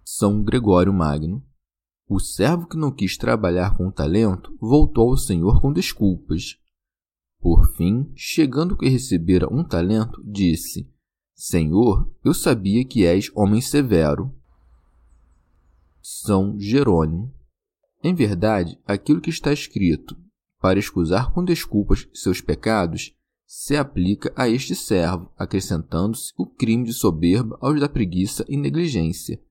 São 0.03 0.43
Gregório 0.43 0.93
Magno. 0.93 1.43
O 2.07 2.19
servo 2.19 2.67
que 2.67 2.77
não 2.77 2.91
quis 2.91 3.17
trabalhar 3.17 3.77
com 3.77 3.91
talento 3.91 4.57
voltou 4.59 5.11
ao 5.11 5.17
Senhor 5.17 5.61
com 5.61 5.71
desculpas, 5.71 6.57
por 7.39 7.71
fim, 7.73 8.11
chegando 8.15 8.75
que 8.75 8.89
recebera 8.89 9.47
um 9.51 9.63
talento, 9.63 10.21
disse: 10.25 10.89
Senhor, 11.33 12.11
eu 12.23 12.33
sabia 12.33 12.83
que 12.83 13.05
és 13.05 13.31
homem 13.33 13.61
severo. 13.61 14.35
São 16.01 16.59
Jerônimo. 16.59 17.33
Em 18.03 18.13
verdade, 18.13 18.77
aquilo 18.85 19.21
que 19.21 19.29
está 19.29 19.53
escrito, 19.53 20.17
para 20.59 20.79
escusar 20.79 21.31
com 21.33 21.43
desculpas 21.43 22.07
seus 22.13 22.41
pecados, 22.41 23.15
se 23.51 23.75
aplica 23.75 24.31
a 24.35 24.47
este 24.47 24.75
servo, 24.75 25.31
acrescentando-se 25.35 26.31
o 26.37 26.45
crime 26.45 26.83
de 26.83 26.93
soberba 26.93 27.57
aos 27.59 27.79
da 27.79 27.89
preguiça 27.89 28.45
e 28.47 28.55
negligência, 28.55 29.41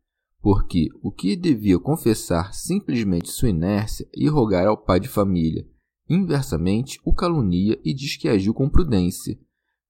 porque 0.41 0.89
o 1.03 1.11
que 1.11 1.35
devia 1.35 1.81
confessar 1.81 2.55
simplesmente 2.55 3.29
sua 3.29 3.49
inércia 3.49 4.09
e 4.15 4.29
rogar 4.29 4.69
ao 4.69 4.77
pai 4.77 5.01
de 5.01 5.09
família 5.09 5.67
Inversamente, 6.09 6.99
o 7.05 7.13
calunia 7.13 7.79
e 7.85 7.93
diz 7.93 8.17
que 8.17 8.29
agiu 8.29 8.55
com 8.55 8.69
prudência, 8.69 9.39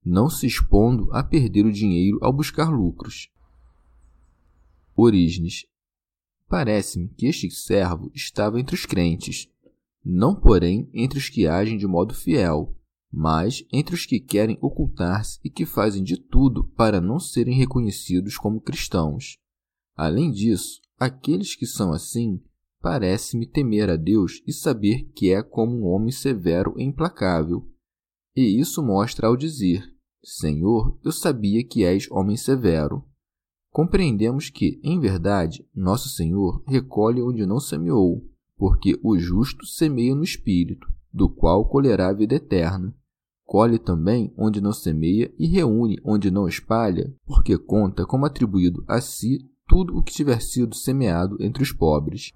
não 0.05 0.29
se 0.29 0.47
expondo 0.47 1.13
a 1.13 1.23
perder 1.23 1.65
o 1.65 1.73
dinheiro 1.73 2.19
ao 2.21 2.33
buscar 2.33 2.69
lucros. 2.71 3.31
Orígenes. 4.97 5.65
Parece-me 6.49 7.09
que 7.11 7.27
este 7.27 7.49
servo 7.51 8.11
estava 8.15 8.59
entre 8.59 8.75
os 8.75 8.85
crentes, 8.85 9.49
não, 10.05 10.35
porém, 10.35 10.91
entre 10.93 11.19
os 11.19 11.29
que 11.29 11.47
agem 11.47 11.77
de 11.77 11.87
modo 11.87 12.15
fiel, 12.15 12.75
mas 13.13 13.65
entre 13.73 13.95
os 13.95 14.05
que 14.05 14.21
querem 14.21 14.59
ocultar-se 14.61 15.39
e 15.45 15.51
que 15.51 15.65
fazem 15.65 16.03
de 16.03 16.17
tudo 16.17 16.65
para 16.77 17.01
não 17.01 17.19
serem 17.19 17.57
reconhecidos 17.57 18.37
como 18.37 18.61
cristãos. 18.61 19.39
Além 19.97 20.31
disso, 20.31 20.81
aqueles 20.99 21.55
que 21.55 21.67
são 21.67 21.93
assim 21.93 22.41
Parece-me 22.81 23.45
temer 23.45 23.91
a 23.91 23.97
Deus 23.97 24.41
e 24.47 24.53
saber 24.53 25.11
que 25.15 25.33
é 25.33 25.43
como 25.43 25.77
um 25.77 25.87
homem 25.87 26.13
severo 26.13 26.75
e 26.77 26.85
implacável. 26.85 27.69
E 28.37 28.61
isso 28.61 28.83
mostra 28.83 29.27
ao 29.27 29.37
dizer: 29.37 29.93
Senhor, 30.23 30.97
eu 31.05 31.11
sabia 31.11 31.65
que 31.65 31.85
és 31.85 32.09
homem 32.11 32.37
severo. 32.37 33.05
Compreendemos 33.71 34.49
que, 34.49 34.81
em 34.83 34.99
verdade, 35.01 35.67
nosso 35.75 36.09
Senhor 36.09 36.63
recolhe 36.67 37.21
onde 37.21 37.45
não 37.45 37.61
semeou, 37.61 38.25
porque 38.57 38.99
o 39.03 39.19
justo 39.19 39.67
semeia 39.67 40.15
no 40.15 40.23
espírito, 40.23 40.87
do 41.13 41.29
qual 41.29 41.69
colherá 41.69 42.09
a 42.09 42.15
vida 42.15 42.37
eterna. 42.37 42.95
Colhe 43.49 43.79
também 43.79 44.31
onde 44.37 44.61
não 44.61 44.75
semeia 44.75 45.33
e 45.39 45.47
reúne 45.47 45.99
onde 46.05 46.31
não 46.31 46.47
espalha, 46.47 47.11
porque 47.25 47.57
conta 47.57 48.05
como 48.05 48.27
atribuído 48.27 48.85
a 48.87 49.01
si 49.01 49.51
tudo 49.67 49.97
o 49.97 50.03
que 50.03 50.13
tiver 50.13 50.43
sido 50.43 50.77
semeado 50.77 51.35
entre 51.41 51.63
os 51.63 51.73
pobres. 51.73 52.35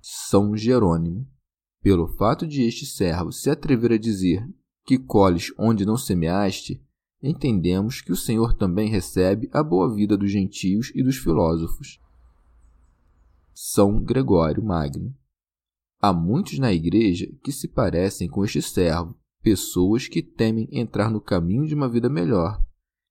São 0.00 0.56
Jerônimo. 0.56 1.28
Pelo 1.80 2.08
fato 2.08 2.44
de 2.44 2.62
este 2.62 2.84
servo 2.84 3.30
se 3.30 3.50
atrever 3.50 3.92
a 3.92 3.98
dizer 3.98 4.44
que 4.84 4.98
colhes 4.98 5.52
onde 5.56 5.86
não 5.86 5.96
semeaste, 5.96 6.82
entendemos 7.22 8.00
que 8.00 8.10
o 8.10 8.16
Senhor 8.16 8.54
também 8.54 8.88
recebe 8.88 9.48
a 9.52 9.62
boa 9.62 9.94
vida 9.94 10.16
dos 10.16 10.32
gentios 10.32 10.90
e 10.92 11.04
dos 11.04 11.18
filósofos. 11.18 12.00
São 13.54 14.02
Gregório 14.02 14.60
Magno. 14.60 15.14
Há 16.00 16.12
muitos 16.12 16.58
na 16.58 16.72
igreja 16.72 17.32
que 17.44 17.52
se 17.52 17.68
parecem 17.68 18.28
com 18.28 18.44
este 18.44 18.60
servo, 18.60 19.21
pessoas 19.42 20.08
que 20.08 20.22
temem 20.22 20.68
entrar 20.70 21.10
no 21.10 21.20
caminho 21.20 21.66
de 21.66 21.74
uma 21.74 21.88
vida 21.88 22.08
melhor, 22.08 22.64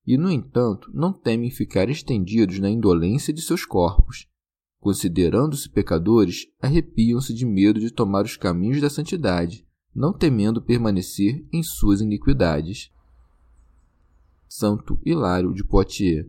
e, 0.05 0.17
no 0.17 0.31
entanto, 0.31 0.89
não 0.93 1.13
temem 1.13 1.51
ficar 1.51 1.89
estendidos 1.89 2.59
na 2.59 2.69
indolência 2.69 3.33
de 3.33 3.41
seus 3.41 3.65
corpos, 3.65 4.27
considerando-se 4.79 5.69
pecadores, 5.69 6.47
arrepiam-se 6.59 7.33
de 7.33 7.45
medo 7.45 7.79
de 7.79 7.91
tomar 7.91 8.25
os 8.25 8.35
caminhos 8.35 8.81
da 8.81 8.89
santidade, 8.89 9.65
não 9.93 10.11
temendo 10.11 10.61
permanecer 10.61 11.45
em 11.51 11.61
suas 11.61 12.01
iniquidades. 12.01 12.89
Santo 14.47 14.99
Hilário 15.05 15.53
de 15.53 15.63
Poitiers. 15.63 16.27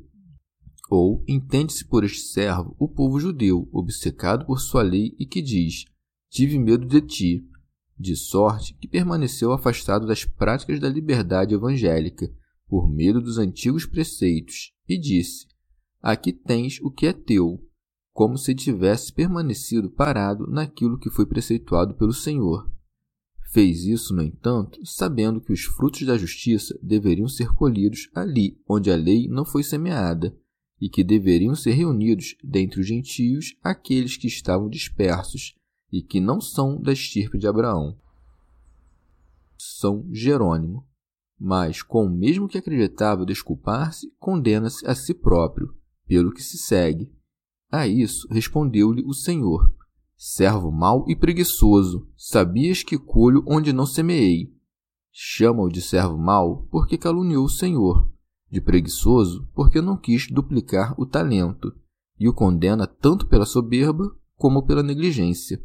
Ou 0.90 1.24
entende-se 1.26 1.86
por 1.86 2.04
este 2.04 2.20
servo 2.20 2.76
o 2.78 2.86
povo 2.86 3.18
judeu, 3.18 3.66
obcecado 3.72 4.44
por 4.44 4.60
sua 4.60 4.82
lei 4.82 5.16
e 5.18 5.24
que 5.24 5.40
diz: 5.40 5.86
Tive 6.28 6.58
medo 6.58 6.86
de 6.86 7.00
ti, 7.00 7.48
de 8.02 8.16
sorte 8.16 8.74
que 8.74 8.88
permaneceu 8.88 9.52
afastado 9.52 10.06
das 10.06 10.24
práticas 10.24 10.80
da 10.80 10.88
liberdade 10.88 11.54
evangélica, 11.54 12.30
por 12.66 12.90
medo 12.90 13.20
dos 13.20 13.38
antigos 13.38 13.86
preceitos, 13.86 14.72
e 14.88 14.98
disse: 14.98 15.46
Aqui 16.02 16.32
tens 16.32 16.80
o 16.82 16.90
que 16.90 17.06
é 17.06 17.12
teu, 17.12 17.64
como 18.12 18.36
se 18.36 18.54
tivesse 18.54 19.12
permanecido 19.12 19.88
parado 19.88 20.46
naquilo 20.48 20.98
que 20.98 21.08
foi 21.08 21.24
preceituado 21.24 21.94
pelo 21.94 22.12
Senhor. 22.12 22.70
Fez 23.52 23.84
isso, 23.84 24.14
no 24.14 24.22
entanto, 24.22 24.80
sabendo 24.84 25.40
que 25.40 25.52
os 25.52 25.62
frutos 25.62 26.06
da 26.06 26.16
justiça 26.16 26.78
deveriam 26.82 27.28
ser 27.28 27.54
colhidos 27.54 28.08
ali 28.14 28.58
onde 28.68 28.90
a 28.90 28.96
lei 28.96 29.28
não 29.28 29.44
foi 29.44 29.62
semeada, 29.62 30.34
e 30.80 30.88
que 30.88 31.04
deveriam 31.04 31.54
ser 31.54 31.72
reunidos 31.72 32.34
dentre 32.42 32.80
os 32.80 32.86
gentios 32.86 33.54
aqueles 33.62 34.16
que 34.16 34.26
estavam 34.26 34.68
dispersos 34.68 35.54
e 35.92 36.02
que 36.02 36.18
não 36.18 36.40
são 36.40 36.80
da 36.80 36.92
estirpe 36.92 37.36
de 37.36 37.46
Abraão. 37.46 37.96
São 39.58 40.08
Jerônimo. 40.10 40.86
Mas, 41.38 41.82
com 41.82 42.06
o 42.06 42.10
mesmo 42.10 42.48
que 42.48 42.56
acreditava 42.56 43.26
desculpar-se, 43.26 44.12
condena-se 44.18 44.86
a 44.86 44.94
si 44.94 45.12
próprio, 45.12 45.74
pelo 46.06 46.32
que 46.32 46.42
se 46.42 46.56
segue. 46.56 47.12
A 47.70 47.86
isso 47.86 48.28
respondeu-lhe 48.30 49.02
o 49.04 49.12
Senhor: 49.12 49.74
Servo 50.16 50.70
mau 50.70 51.04
e 51.08 51.16
preguiçoso, 51.16 52.08
sabias 52.16 52.84
que 52.84 52.96
colho 52.96 53.44
onde 53.44 53.72
não 53.72 53.84
semeei. 53.84 54.54
Chama-o 55.10 55.68
de 55.68 55.82
servo 55.82 56.16
mau 56.16 56.66
porque 56.70 56.96
caluniou 56.96 57.44
o 57.44 57.50
Senhor, 57.50 58.08
de 58.48 58.60
preguiçoso 58.60 59.48
porque 59.52 59.80
não 59.80 59.96
quis 59.96 60.28
duplicar 60.30 60.94
o 60.96 61.04
talento, 61.04 61.74
e 62.20 62.28
o 62.28 62.32
condena 62.32 62.86
tanto 62.86 63.26
pela 63.26 63.44
soberba 63.44 64.14
como 64.36 64.62
pela 64.62 64.82
negligência. 64.82 65.60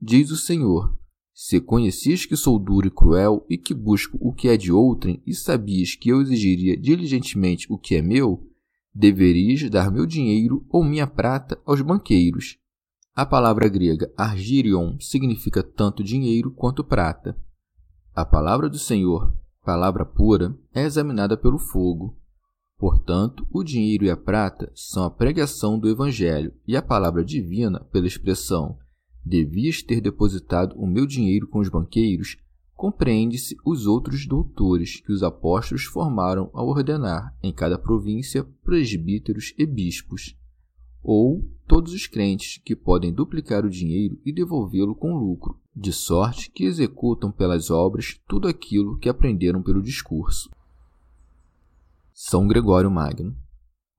Diz 0.00 0.30
o 0.30 0.36
Senhor: 0.36 0.96
Se 1.34 1.60
conhecias 1.60 2.24
que 2.24 2.36
sou 2.36 2.58
duro 2.58 2.86
e 2.86 2.90
cruel 2.90 3.44
e 3.48 3.58
que 3.58 3.74
busco 3.74 4.16
o 4.20 4.32
que 4.32 4.48
é 4.48 4.56
de 4.56 4.72
outrem, 4.72 5.22
e 5.26 5.34
sabias 5.34 5.94
que 5.94 6.08
eu 6.08 6.22
exigiria 6.22 6.76
diligentemente 6.76 7.66
o 7.70 7.76
que 7.76 7.96
é 7.96 8.02
meu, 8.02 8.48
deverias 8.94 9.68
dar 9.68 9.90
meu 9.90 10.06
dinheiro 10.06 10.64
ou 10.68 10.82
minha 10.82 11.06
prata 11.06 11.60
aos 11.64 11.80
banqueiros 11.82 12.60
a 13.20 13.26
palavra 13.26 13.68
grega 13.68 14.10
argirion 14.16 14.96
significa 14.98 15.62
tanto 15.62 16.02
dinheiro 16.02 16.50
quanto 16.50 16.82
prata. 16.82 17.36
A 18.14 18.24
palavra 18.24 18.66
do 18.66 18.78
Senhor, 18.78 19.34
palavra 19.62 20.06
pura, 20.06 20.56
é 20.72 20.84
examinada 20.84 21.36
pelo 21.36 21.58
fogo. 21.58 22.16
Portanto, 22.78 23.46
o 23.52 23.62
dinheiro 23.62 24.06
e 24.06 24.10
a 24.10 24.16
prata 24.16 24.72
são 24.74 25.04
a 25.04 25.10
pregação 25.10 25.78
do 25.78 25.86
Evangelho, 25.86 26.54
e 26.66 26.74
a 26.74 26.80
palavra 26.80 27.22
divina, 27.22 27.80
pela 27.92 28.06
expressão 28.06 28.78
devias 29.24 29.82
ter 29.82 30.00
depositado 30.00 30.74
o 30.76 30.86
meu 30.86 31.06
dinheiro 31.06 31.46
com 31.46 31.58
os 31.58 31.68
banqueiros, 31.68 32.36
compreende-se 32.74 33.56
os 33.64 33.86
outros 33.86 34.26
doutores 34.26 35.00
que 35.00 35.12
os 35.12 35.22
apóstolos 35.22 35.84
formaram 35.84 36.50
ao 36.52 36.68
ordenar 36.68 37.36
em 37.42 37.52
cada 37.52 37.78
província 37.78 38.44
presbíteros 38.64 39.54
e 39.58 39.66
bispos 39.66 40.34
ou 41.02 41.48
todos 41.66 41.92
os 41.92 42.06
crentes 42.06 42.60
que 42.64 42.76
podem 42.76 43.12
duplicar 43.12 43.64
o 43.64 43.70
dinheiro 43.70 44.20
e 44.24 44.32
devolvê-lo 44.32 44.94
com 44.94 45.16
lucro, 45.16 45.58
de 45.74 45.92
sorte 45.92 46.50
que 46.50 46.64
executam 46.64 47.30
pelas 47.30 47.70
obras 47.70 48.20
tudo 48.28 48.48
aquilo 48.48 48.98
que 48.98 49.08
aprenderam 49.08 49.62
pelo 49.62 49.82
discurso. 49.82 50.50
São 52.12 52.46
Gregório 52.46 52.90
Magno. 52.90 53.34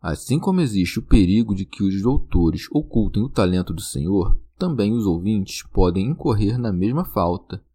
Assim 0.02 0.40
como 0.40 0.62
existe 0.62 1.00
o 1.00 1.04
perigo 1.04 1.56
de 1.56 1.66
que 1.66 1.84
os 1.84 2.02
doutores 2.02 2.68
ocultem 2.72 3.24
o 3.24 3.30
talento 3.30 3.74
do 3.74 3.82
Senhor, 3.82 4.40
também 4.62 4.94
os 4.94 5.08
ouvintes 5.08 5.64
podem 5.74 6.12
incorrer 6.12 6.56
na 6.60 6.72
mesma 6.72 7.04
falta, 7.04 7.66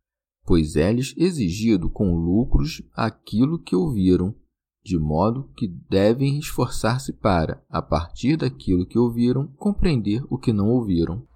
pois 0.44 0.76
é-lhes 0.76 1.12
exigido 1.16 1.90
com 1.90 2.14
lucros 2.14 2.80
aquilo 2.94 3.58
que 3.58 3.74
ouviram 3.74 4.32
de 4.84 4.96
modo 4.96 5.50
que 5.56 5.66
devem 5.66 6.38
esforçar-se 6.38 7.12
para, 7.12 7.60
a 7.68 7.82
partir 7.82 8.36
daquilo 8.36 8.86
que 8.86 8.96
ouviram, 8.96 9.48
compreender 9.56 10.24
o 10.30 10.38
que 10.38 10.52
não 10.52 10.68
ouviram. 10.68 11.26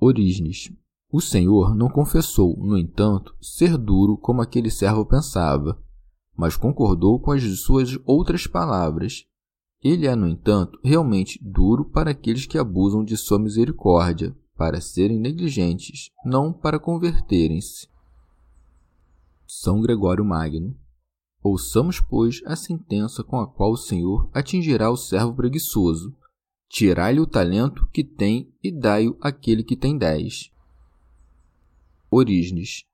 Orígenes. 0.00 0.72
O 1.12 1.20
Senhor 1.20 1.72
não 1.76 1.88
confessou, 1.88 2.56
no 2.56 2.76
entanto, 2.76 3.32
ser 3.40 3.78
duro 3.78 4.16
como 4.16 4.42
aquele 4.42 4.72
servo 4.72 5.06
pensava, 5.06 5.80
mas 6.36 6.56
concordou 6.56 7.20
com 7.20 7.30
as 7.30 7.44
suas 7.60 7.96
outras 8.04 8.44
palavras. 8.44 9.24
Ele 9.84 10.06
é, 10.06 10.16
no 10.16 10.26
entanto, 10.26 10.80
realmente 10.82 11.38
duro 11.40 11.84
para 11.84 12.10
aqueles 12.10 12.46
que 12.46 12.58
abusam 12.58 13.04
de 13.04 13.16
sua 13.16 13.38
misericórdia, 13.38 14.34
para 14.56 14.80
serem 14.80 15.20
negligentes, 15.20 16.10
não 16.24 16.52
para 16.52 16.80
converterem-se. 16.80 17.86
São 19.46 19.80
Gregório 19.80 20.24
Magno 20.24 20.74
Ouçamos, 21.44 22.00
pois, 22.00 22.40
a 22.46 22.56
sentença 22.56 23.22
com 23.22 23.38
a 23.38 23.46
qual 23.46 23.72
o 23.72 23.76
Senhor 23.76 24.30
atingirá 24.32 24.90
o 24.90 24.96
servo 24.96 25.34
preguiçoso. 25.34 26.16
Tirai-lhe 26.70 27.20
o 27.20 27.26
talento 27.26 27.86
que 27.92 28.02
tem 28.02 28.50
e 28.62 28.72
dai-o 28.72 29.14
àquele 29.20 29.62
que 29.62 29.76
tem 29.76 29.98
dez. 29.98 30.50
Orígenes. 32.10 32.84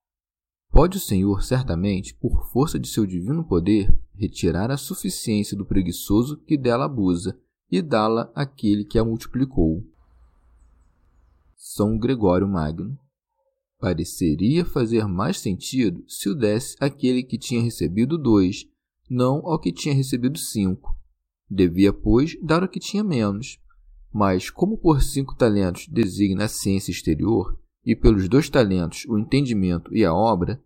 Pode 0.72 0.96
o 0.96 1.00
Senhor, 1.00 1.44
certamente, 1.44 2.12
por 2.12 2.50
força 2.50 2.76
de 2.76 2.88
seu 2.88 3.07
divino 3.07 3.44
poder, 3.44 3.96
retirar 4.20 4.70
a 4.70 4.76
suficiência 4.76 5.56
do 5.56 5.64
preguiçoso 5.64 6.37
que 6.46 6.59
dela 6.59 6.85
abusa 6.85 7.40
e 7.72 7.80
dá-la 7.80 8.30
àquele 8.35 8.85
que 8.85 8.98
a 8.98 9.04
multiplicou. 9.04 9.83
São 11.56 11.96
Gregório 11.98 12.46
Magno. 12.46 12.98
Pareceria 13.78 14.62
fazer 14.62 15.06
mais 15.06 15.38
sentido 15.38 16.04
se 16.06 16.28
o 16.28 16.35
desse 16.35 16.76
àquele 16.78 17.22
que 17.22 17.38
tinha 17.38 17.62
recebido 17.62 18.18
dois, 18.18 18.68
não 19.09 19.38
ao 19.46 19.59
que 19.59 19.72
tinha 19.72 19.94
recebido 19.94 20.38
cinco. 20.38 20.94
Devia, 21.48 21.90
pois, 21.90 22.37
dar 22.42 22.62
ao 22.62 22.68
que 22.68 22.78
tinha 22.78 23.02
menos. 23.02 23.59
Mas, 24.12 24.50
como 24.50 24.76
por 24.76 25.02
cinco 25.02 25.35
talentos 25.35 25.88
designa 25.88 26.44
a 26.44 26.48
ciência 26.48 26.90
exterior, 26.90 27.59
e 27.87 27.96
pelos 27.96 28.28
dois 28.28 28.50
talentos 28.50 29.06
o 29.06 29.16
entendimento 29.16 29.96
e 29.96 30.04
a 30.04 30.12
obra, 30.12 30.62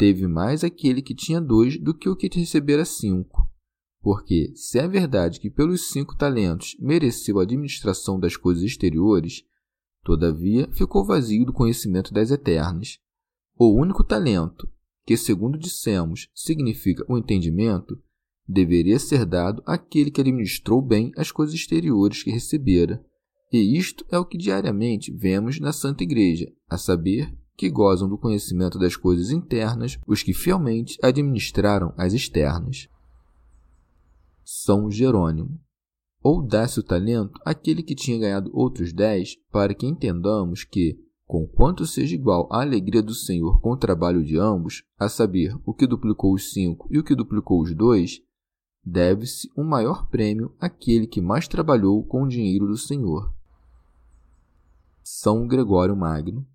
teve 0.00 0.26
mais 0.26 0.64
aquele 0.64 1.02
que 1.02 1.14
tinha 1.14 1.42
dois 1.42 1.78
do 1.78 1.92
que 1.92 2.08
o 2.08 2.16
que 2.16 2.30
recebera 2.32 2.86
cinco. 2.86 3.46
Porque, 4.00 4.50
se 4.54 4.78
é 4.78 4.88
verdade 4.88 5.38
que 5.38 5.50
pelos 5.50 5.90
cinco 5.90 6.16
talentos 6.16 6.74
mereceu 6.80 7.38
a 7.38 7.42
administração 7.42 8.18
das 8.18 8.34
coisas 8.34 8.64
exteriores, 8.64 9.44
Todavia, 10.02 10.66
ficou 10.72 11.04
vazio 11.04 11.44
do 11.44 11.52
conhecimento 11.52 12.12
das 12.12 12.30
eternas. 12.30 12.98
O 13.58 13.78
único 13.78 14.02
talento, 14.02 14.66
que, 15.04 15.16
segundo 15.16 15.58
dissemos, 15.58 16.28
significa 16.34 17.04
o 17.06 17.18
entendimento, 17.18 18.00
deveria 18.48 18.98
ser 18.98 19.26
dado 19.26 19.62
àquele 19.66 20.10
que 20.10 20.20
administrou 20.20 20.80
bem 20.80 21.12
as 21.16 21.30
coisas 21.30 21.54
exteriores 21.54 22.22
que 22.22 22.30
recebera. 22.30 23.04
E 23.52 23.76
isto 23.76 24.06
é 24.10 24.18
o 24.18 24.24
que 24.24 24.38
diariamente 24.38 25.12
vemos 25.12 25.60
na 25.60 25.72
Santa 25.72 26.02
Igreja, 26.02 26.50
a 26.68 26.78
saber, 26.78 27.36
que 27.60 27.68
gozam 27.68 28.08
do 28.08 28.16
conhecimento 28.16 28.78
das 28.78 28.96
coisas 28.96 29.30
internas 29.30 29.98
os 30.06 30.22
que 30.22 30.32
fielmente 30.32 30.98
administraram 31.02 31.92
as 31.94 32.14
externas. 32.14 32.88
São 34.42 34.90
Jerônimo 34.90 35.60
ou 36.22 36.42
dá-se 36.42 36.80
o 36.80 36.82
talento 36.82 37.38
àquele 37.44 37.82
que 37.82 37.94
tinha 37.94 38.18
ganhado 38.18 38.50
outros 38.54 38.94
dez, 38.94 39.36
para 39.52 39.74
que 39.74 39.86
entendamos 39.86 40.64
que, 40.64 40.98
conquanto 41.26 41.86
seja 41.86 42.14
igual 42.14 42.48
à 42.50 42.62
alegria 42.62 43.02
do 43.02 43.12
Senhor 43.12 43.60
com 43.60 43.72
o 43.72 43.76
trabalho 43.76 44.24
de 44.24 44.38
ambos, 44.38 44.82
a 44.98 45.06
saber, 45.10 45.54
o 45.66 45.74
que 45.74 45.86
duplicou 45.86 46.32
os 46.32 46.52
cinco 46.54 46.88
e 46.90 46.98
o 46.98 47.04
que 47.04 47.14
duplicou 47.14 47.60
os 47.60 47.74
dois, 47.74 48.22
deve-se 48.82 49.50
um 49.54 49.64
maior 49.64 50.08
prêmio 50.08 50.54
àquele 50.58 51.06
que 51.06 51.20
mais 51.20 51.46
trabalhou 51.46 52.02
com 52.04 52.22
o 52.22 52.28
dinheiro 52.28 52.66
do 52.66 52.78
Senhor. 52.78 53.30
São 55.02 55.46
Gregório 55.46 55.94
Magno 55.94 56.46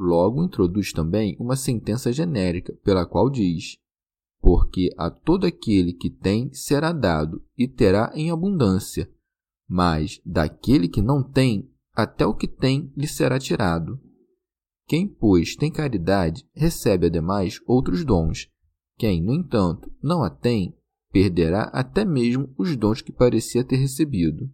logo 0.00 0.42
introduz 0.42 0.92
também 0.92 1.36
uma 1.38 1.56
sentença 1.56 2.10
genérica, 2.12 2.72
pela 2.82 3.04
qual 3.04 3.28
diz: 3.28 3.76
porque 4.40 4.88
a 4.96 5.10
todo 5.10 5.46
aquele 5.46 5.92
que 5.92 6.08
tem 6.08 6.52
será 6.52 6.92
dado 6.92 7.44
e 7.56 7.68
terá 7.68 8.10
em 8.14 8.30
abundância, 8.30 9.10
mas 9.68 10.20
daquele 10.24 10.88
que 10.88 11.02
não 11.02 11.22
tem, 11.22 11.70
até 11.94 12.24
o 12.24 12.34
que 12.34 12.48
tem 12.48 12.90
lhe 12.96 13.06
será 13.06 13.38
tirado. 13.38 14.00
Quem, 14.86 15.06
pois, 15.06 15.54
tem 15.54 15.70
caridade, 15.70 16.48
recebe 16.54 17.06
ademais 17.06 17.60
outros 17.66 18.04
dons. 18.04 18.48
Quem, 18.96 19.22
no 19.22 19.34
entanto, 19.34 19.92
não 20.02 20.24
a 20.24 20.30
tem, 20.30 20.76
perderá 21.12 21.64
até 21.64 22.04
mesmo 22.04 22.52
os 22.56 22.74
dons 22.76 23.00
que 23.00 23.12
parecia 23.12 23.62
ter 23.62 23.76
recebido. 23.76 24.50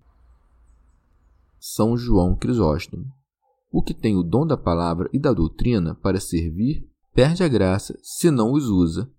São 1.58 1.96
João 1.96 2.36
Crisóstomo. 2.36 3.06
O 3.70 3.82
que 3.82 3.94
tem 3.94 4.16
o 4.16 4.22
dom 4.22 4.46
da 4.46 4.56
palavra 4.56 5.08
e 5.12 5.18
da 5.18 5.32
doutrina 5.32 5.94
para 5.94 6.20
servir, 6.20 6.88
perde 7.14 7.42
a 7.42 7.48
graça 7.48 7.98
se 8.02 8.30
não 8.30 8.52
os 8.52 8.68
usa 8.68 9.10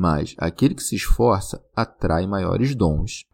mas 0.00 0.34
aquele 0.38 0.74
que 0.74 0.82
se 0.82 0.96
esforça 0.96 1.62
atrai 1.76 2.26
maiores 2.26 2.74
dons. 2.74 3.26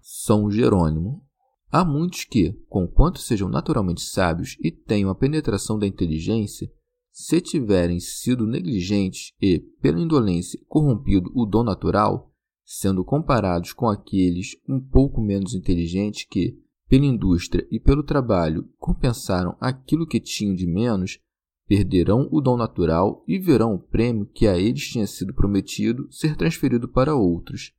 São 0.00 0.50
Jerônimo. 0.50 1.22
Há 1.70 1.84
muitos 1.84 2.24
que, 2.24 2.52
conquanto 2.66 3.18
sejam 3.18 3.48
naturalmente 3.48 4.00
sábios 4.00 4.56
e 4.60 4.70
tenham 4.70 5.10
a 5.10 5.14
penetração 5.14 5.78
da 5.78 5.86
inteligência, 5.86 6.70
se 7.10 7.42
tiverem 7.42 8.00
sido 8.00 8.46
negligentes 8.46 9.32
e, 9.40 9.58
pela 9.82 10.00
indolência, 10.00 10.58
corrompido 10.66 11.30
o 11.34 11.44
dom 11.44 11.62
natural, 11.62 12.32
sendo 12.64 13.04
comparados 13.04 13.74
com 13.74 13.88
aqueles 13.88 14.56
um 14.66 14.80
pouco 14.80 15.20
menos 15.20 15.54
inteligentes 15.54 16.24
que, 16.24 16.58
pela 16.92 17.06
indústria 17.06 17.66
e 17.70 17.80
pelo 17.80 18.02
trabalho, 18.02 18.68
compensaram 18.78 19.56
aquilo 19.58 20.06
que 20.06 20.20
tinham 20.20 20.54
de 20.54 20.66
menos, 20.66 21.18
perderão 21.66 22.28
o 22.30 22.38
dom 22.38 22.54
natural 22.54 23.24
e 23.26 23.38
verão 23.38 23.76
o 23.76 23.78
prêmio 23.78 24.26
que 24.26 24.46
a 24.46 24.58
eles 24.58 24.88
tinha 24.88 25.06
sido 25.06 25.32
prometido 25.32 26.06
ser 26.12 26.36
transferido 26.36 26.86
para 26.86 27.16
outros. 27.16 27.72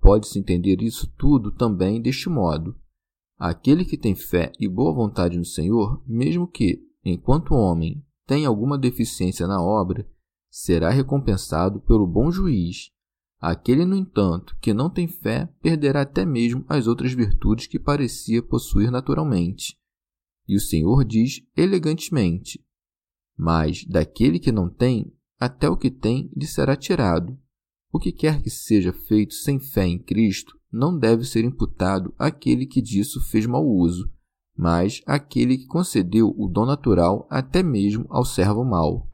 Pode-se 0.00 0.36
entender 0.36 0.82
isso 0.82 1.06
tudo 1.16 1.52
também 1.52 2.02
deste 2.02 2.28
modo. 2.28 2.74
Aquele 3.38 3.84
que 3.84 3.96
tem 3.96 4.16
fé 4.16 4.50
e 4.58 4.66
boa 4.66 4.92
vontade 4.92 5.38
no 5.38 5.44
Senhor, 5.44 6.02
mesmo 6.04 6.48
que, 6.48 6.84
enquanto 7.04 7.54
homem, 7.54 8.04
tem 8.26 8.46
alguma 8.46 8.76
deficiência 8.76 9.46
na 9.46 9.62
obra, 9.62 10.10
será 10.50 10.90
recompensado 10.90 11.80
pelo 11.82 12.04
bom 12.04 12.32
juiz. 12.32 12.90
Aquele, 13.40 13.86
no 13.86 13.96
entanto, 13.96 14.54
que 14.60 14.74
não 14.74 14.90
tem 14.90 15.08
fé, 15.08 15.48
perderá 15.62 16.02
até 16.02 16.26
mesmo 16.26 16.62
as 16.68 16.86
outras 16.86 17.12
virtudes 17.14 17.66
que 17.66 17.78
parecia 17.78 18.42
possuir 18.42 18.90
naturalmente. 18.90 19.78
E 20.46 20.56
o 20.56 20.60
Senhor 20.60 21.04
diz 21.06 21.40
elegantemente: 21.56 22.62
Mas 23.34 23.84
daquele 23.86 24.38
que 24.38 24.52
não 24.52 24.68
tem, 24.68 25.10
até 25.38 25.70
o 25.70 25.76
que 25.76 25.90
tem 25.90 26.30
lhe 26.36 26.46
será 26.46 26.76
tirado. 26.76 27.38
O 27.90 27.98
que 27.98 28.12
quer 28.12 28.42
que 28.42 28.50
seja 28.50 28.92
feito 28.92 29.32
sem 29.32 29.58
fé 29.58 29.86
em 29.86 29.98
Cristo 29.98 30.60
não 30.70 30.96
deve 30.96 31.24
ser 31.24 31.44
imputado 31.44 32.14
àquele 32.18 32.66
que 32.66 32.82
disso 32.82 33.20
fez 33.22 33.46
mau 33.46 33.66
uso, 33.66 34.12
mas 34.54 35.00
àquele 35.06 35.56
que 35.56 35.66
concedeu 35.66 36.34
o 36.36 36.46
dom 36.46 36.66
natural 36.66 37.26
até 37.30 37.62
mesmo 37.62 38.04
ao 38.10 38.24
servo 38.24 38.64
mau. 38.64 39.10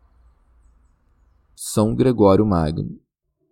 São 1.54 1.94
Gregório 1.94 2.44
Magno. 2.44 3.00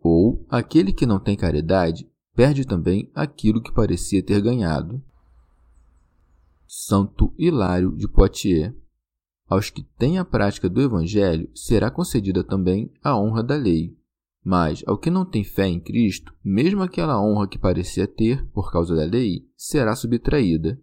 Ou 0.05 0.45
aquele 0.51 0.93
que 0.93 1.07
não 1.07 1.19
tem 1.19 1.35
caridade 1.35 2.07
perde 2.35 2.67
também 2.67 3.11
aquilo 3.15 3.63
que 3.63 3.73
parecia 3.73 4.23
ter 4.23 4.43
ganhado. 4.43 5.03
Santo 6.69 7.33
Hilário 7.39 7.97
de 7.97 8.07
Poitiers. 8.07 8.75
Aos 9.49 9.71
que 9.71 9.83
têm 9.99 10.19
a 10.19 10.25
prática 10.25 10.69
do 10.69 10.83
Evangelho 10.83 11.51
será 11.55 11.91
concedida 11.91 12.45
também 12.45 12.93
a 13.03 13.19
honra 13.19 13.43
da 13.43 13.57
lei. 13.57 13.97
Mas 14.45 14.83
ao 14.87 14.99
que 14.99 15.11
não 15.11 15.25
tem 15.25 15.43
fé 15.43 15.67
em 15.67 15.81
Cristo, 15.81 16.35
mesmo 16.45 16.83
aquela 16.83 17.19
honra 17.19 17.49
que 17.49 17.59
parecia 17.59 18.07
ter 18.07 18.45
por 18.51 18.71
causa 18.71 18.95
da 18.95 19.05
lei, 19.05 19.49
será 19.57 19.97
subtraída. 19.97 20.79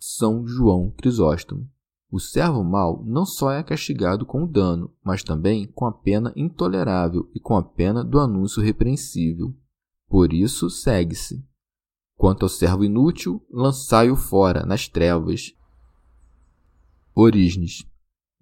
São 0.00 0.44
João 0.44 0.90
Crisóstomo. 0.90 1.70
O 2.12 2.20
servo 2.20 2.62
mau 2.62 3.02
não 3.06 3.24
só 3.24 3.50
é 3.50 3.62
castigado 3.62 4.26
com 4.26 4.42
o 4.42 4.46
dano, 4.46 4.92
mas 5.02 5.24
também 5.24 5.66
com 5.66 5.86
a 5.86 5.92
pena 5.92 6.30
intolerável 6.36 7.26
e 7.34 7.40
com 7.40 7.56
a 7.56 7.62
pena 7.62 8.04
do 8.04 8.20
anúncio 8.20 8.62
repreensível. 8.62 9.56
Por 10.10 10.30
isso, 10.30 10.68
segue-se. 10.68 11.42
Quanto 12.14 12.42
ao 12.42 12.50
servo 12.50 12.84
inútil, 12.84 13.42
lançai-o 13.50 14.14
fora, 14.14 14.66
nas 14.66 14.86
trevas. 14.86 15.54
Orígenes. 17.14 17.82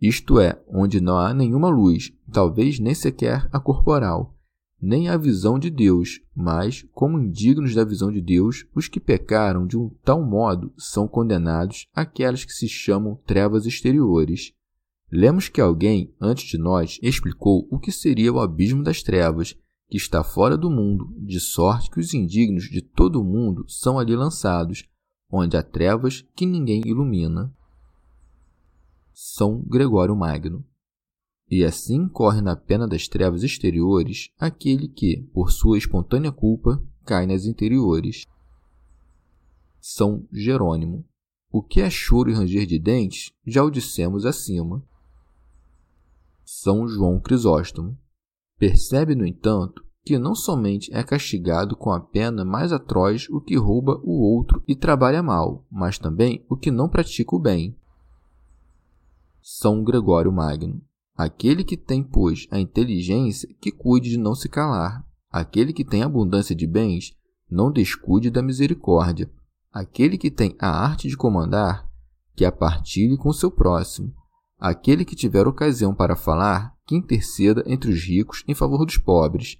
Isto 0.02 0.40
é, 0.40 0.61
onde 0.66 1.00
não 1.00 1.16
há 1.16 1.33
nenhuma 1.33 1.68
luz, 1.68 2.12
talvez 2.33 2.80
nem 2.80 2.92
sequer 2.92 3.48
a 3.52 3.61
corporal, 3.61 4.35
nem 4.80 5.08
a 5.08 5.16
visão 5.16 5.58
de 5.58 5.68
Deus, 5.68 6.20
mas, 6.34 6.86
como 6.92 7.18
indignos 7.18 7.74
da 7.74 7.84
visão 7.84 8.10
de 8.10 8.20
Deus, 8.20 8.64
os 8.74 8.88
que 8.88 8.98
pecaram 8.98 9.66
de 9.66 9.76
um 9.76 9.90
tal 10.02 10.24
modo 10.24 10.72
são 10.78 11.06
condenados 11.06 11.86
aquelas 11.94 12.44
que 12.44 12.52
se 12.52 12.68
chamam 12.68 13.16
trevas 13.26 13.66
exteriores. 13.66 14.52
Lemos 15.12 15.48
que 15.48 15.60
alguém, 15.60 16.14
antes 16.20 16.44
de 16.48 16.56
nós, 16.56 16.98
explicou 17.02 17.68
o 17.70 17.78
que 17.78 17.92
seria 17.92 18.32
o 18.32 18.40
abismo 18.40 18.82
das 18.82 19.02
trevas, 19.02 19.54
que 19.88 19.96
está 19.96 20.22
fora 20.22 20.56
do 20.56 20.70
mundo, 20.70 21.12
de 21.18 21.40
sorte 21.40 21.90
que 21.90 22.00
os 22.00 22.14
indignos 22.14 22.64
de 22.64 22.80
todo 22.80 23.20
o 23.20 23.24
mundo 23.24 23.64
são 23.68 23.98
ali 23.98 24.14
lançados, 24.14 24.88
onde 25.30 25.56
há 25.56 25.62
trevas 25.62 26.24
que 26.34 26.46
ninguém 26.46 26.82
ilumina. 26.86 27.52
São 29.12 29.60
Gregório 29.66 30.16
Magno 30.16 30.64
e 31.50 31.64
assim 31.64 32.06
corre 32.06 32.40
na 32.40 32.54
pena 32.54 32.86
das 32.86 33.08
trevas 33.08 33.42
exteriores 33.42 34.30
aquele 34.38 34.86
que, 34.86 35.28
por 35.34 35.50
sua 35.50 35.76
espontânea 35.76 36.30
culpa, 36.30 36.80
cai 37.04 37.26
nas 37.26 37.44
interiores. 37.44 38.26
São 39.80 40.28
Jerônimo. 40.32 41.04
O 41.50 41.60
que 41.60 41.80
é 41.80 41.90
choro 41.90 42.30
e 42.30 42.34
ranger 42.34 42.64
de 42.64 42.78
dentes, 42.78 43.32
já 43.44 43.64
o 43.64 43.70
dissemos 43.70 44.24
acima. 44.24 44.80
São 46.44 46.86
João 46.86 47.18
Crisóstomo. 47.18 47.98
Percebe, 48.56 49.16
no 49.16 49.26
entanto, 49.26 49.84
que 50.04 50.16
não 50.18 50.36
somente 50.36 50.94
é 50.94 51.02
castigado 51.02 51.76
com 51.76 51.90
a 51.90 51.98
pena 51.98 52.44
mais 52.44 52.72
atroz 52.72 53.28
o 53.28 53.40
que 53.40 53.56
rouba 53.56 54.00
o 54.04 54.22
outro 54.22 54.62
e 54.68 54.76
trabalha 54.76 55.22
mal, 55.22 55.66
mas 55.68 55.98
também 55.98 56.44
o 56.48 56.56
que 56.56 56.70
não 56.70 56.88
pratica 56.88 57.34
o 57.34 57.40
bem. 57.40 57.76
São 59.42 59.82
Gregório 59.82 60.30
Magno. 60.30 60.80
Aquele 61.20 61.62
que 61.64 61.76
tem, 61.76 62.02
pois, 62.02 62.48
a 62.50 62.59
inteligência, 62.59 63.46
que 63.61 63.70
cuide 63.70 64.09
de 64.09 64.16
não 64.16 64.35
se 64.35 64.48
calar. 64.48 65.06
Aquele 65.30 65.70
que 65.70 65.85
tem 65.85 66.02
abundância 66.02 66.56
de 66.56 66.66
bens, 66.66 67.14
não 67.50 67.70
descuide 67.70 68.30
da 68.30 68.40
misericórdia. 68.40 69.30
Aquele 69.70 70.16
que 70.16 70.30
tem 70.30 70.56
a 70.59 70.70
arte 70.70 71.09
de 71.09 71.18
comandar, 71.18 71.87
que 72.35 72.42
a 72.42 72.50
partilhe 72.50 73.18
com 73.18 73.35
seu 73.35 73.50
próximo. 73.50 74.14
Aquele 74.59 75.04
que 75.04 75.14
tiver 75.14 75.46
ocasião 75.46 75.94
para 75.94 76.16
falar, 76.16 76.74
que 76.87 76.96
interceda 76.96 77.62
entre 77.66 77.90
os 77.90 78.02
ricos 78.02 78.42
em 78.48 78.54
favor 78.54 78.87
dos 78.87 78.96
pobres. 78.96 79.59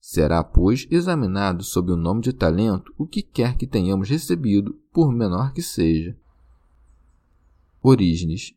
Será, 0.00 0.42
pois, 0.42 0.88
examinado 0.90 1.62
sob 1.62 1.92
o 1.92 1.96
nome 1.96 2.22
de 2.22 2.32
talento 2.32 2.90
o 2.96 3.06
que 3.06 3.20
quer 3.20 3.58
que 3.58 3.66
tenhamos 3.66 4.08
recebido, 4.08 4.80
por 4.90 5.12
menor 5.12 5.52
que 5.52 5.60
seja. 5.60 6.16
Orígenes 7.82 8.54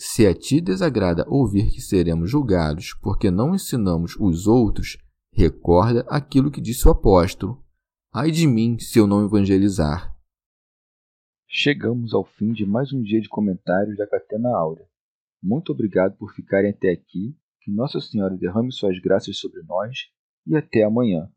se 0.00 0.24
a 0.26 0.34
ti 0.34 0.60
desagrada 0.60 1.26
ouvir 1.28 1.70
que 1.70 1.80
seremos 1.80 2.30
julgados 2.30 2.94
porque 3.02 3.32
não 3.32 3.52
ensinamos 3.52 4.14
os 4.20 4.46
outros, 4.46 4.96
recorda 5.32 6.06
aquilo 6.08 6.52
que 6.52 6.60
disse 6.60 6.86
o 6.86 6.92
apóstolo: 6.92 7.64
Ai 8.14 8.30
de 8.30 8.46
mim 8.46 8.78
se 8.78 9.00
eu 9.00 9.08
não 9.08 9.24
evangelizar. 9.24 10.16
Chegamos 11.48 12.14
ao 12.14 12.24
fim 12.24 12.52
de 12.52 12.64
mais 12.64 12.92
um 12.92 13.02
dia 13.02 13.20
de 13.20 13.28
comentários 13.28 13.96
da 13.96 14.06
Catena 14.06 14.50
Áurea. 14.56 14.86
Muito 15.42 15.72
obrigado 15.72 16.16
por 16.16 16.32
ficarem 16.32 16.70
até 16.70 16.90
aqui. 16.90 17.36
Que 17.60 17.72
Nossa 17.72 18.00
Senhora 18.00 18.36
derrame 18.36 18.72
suas 18.72 19.00
graças 19.00 19.38
sobre 19.38 19.62
nós 19.62 19.98
e 20.46 20.56
até 20.56 20.84
amanhã. 20.84 21.28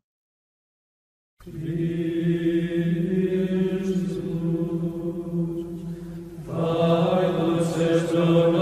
Cristo, 1.40 1.82
Lord. 8.32 8.61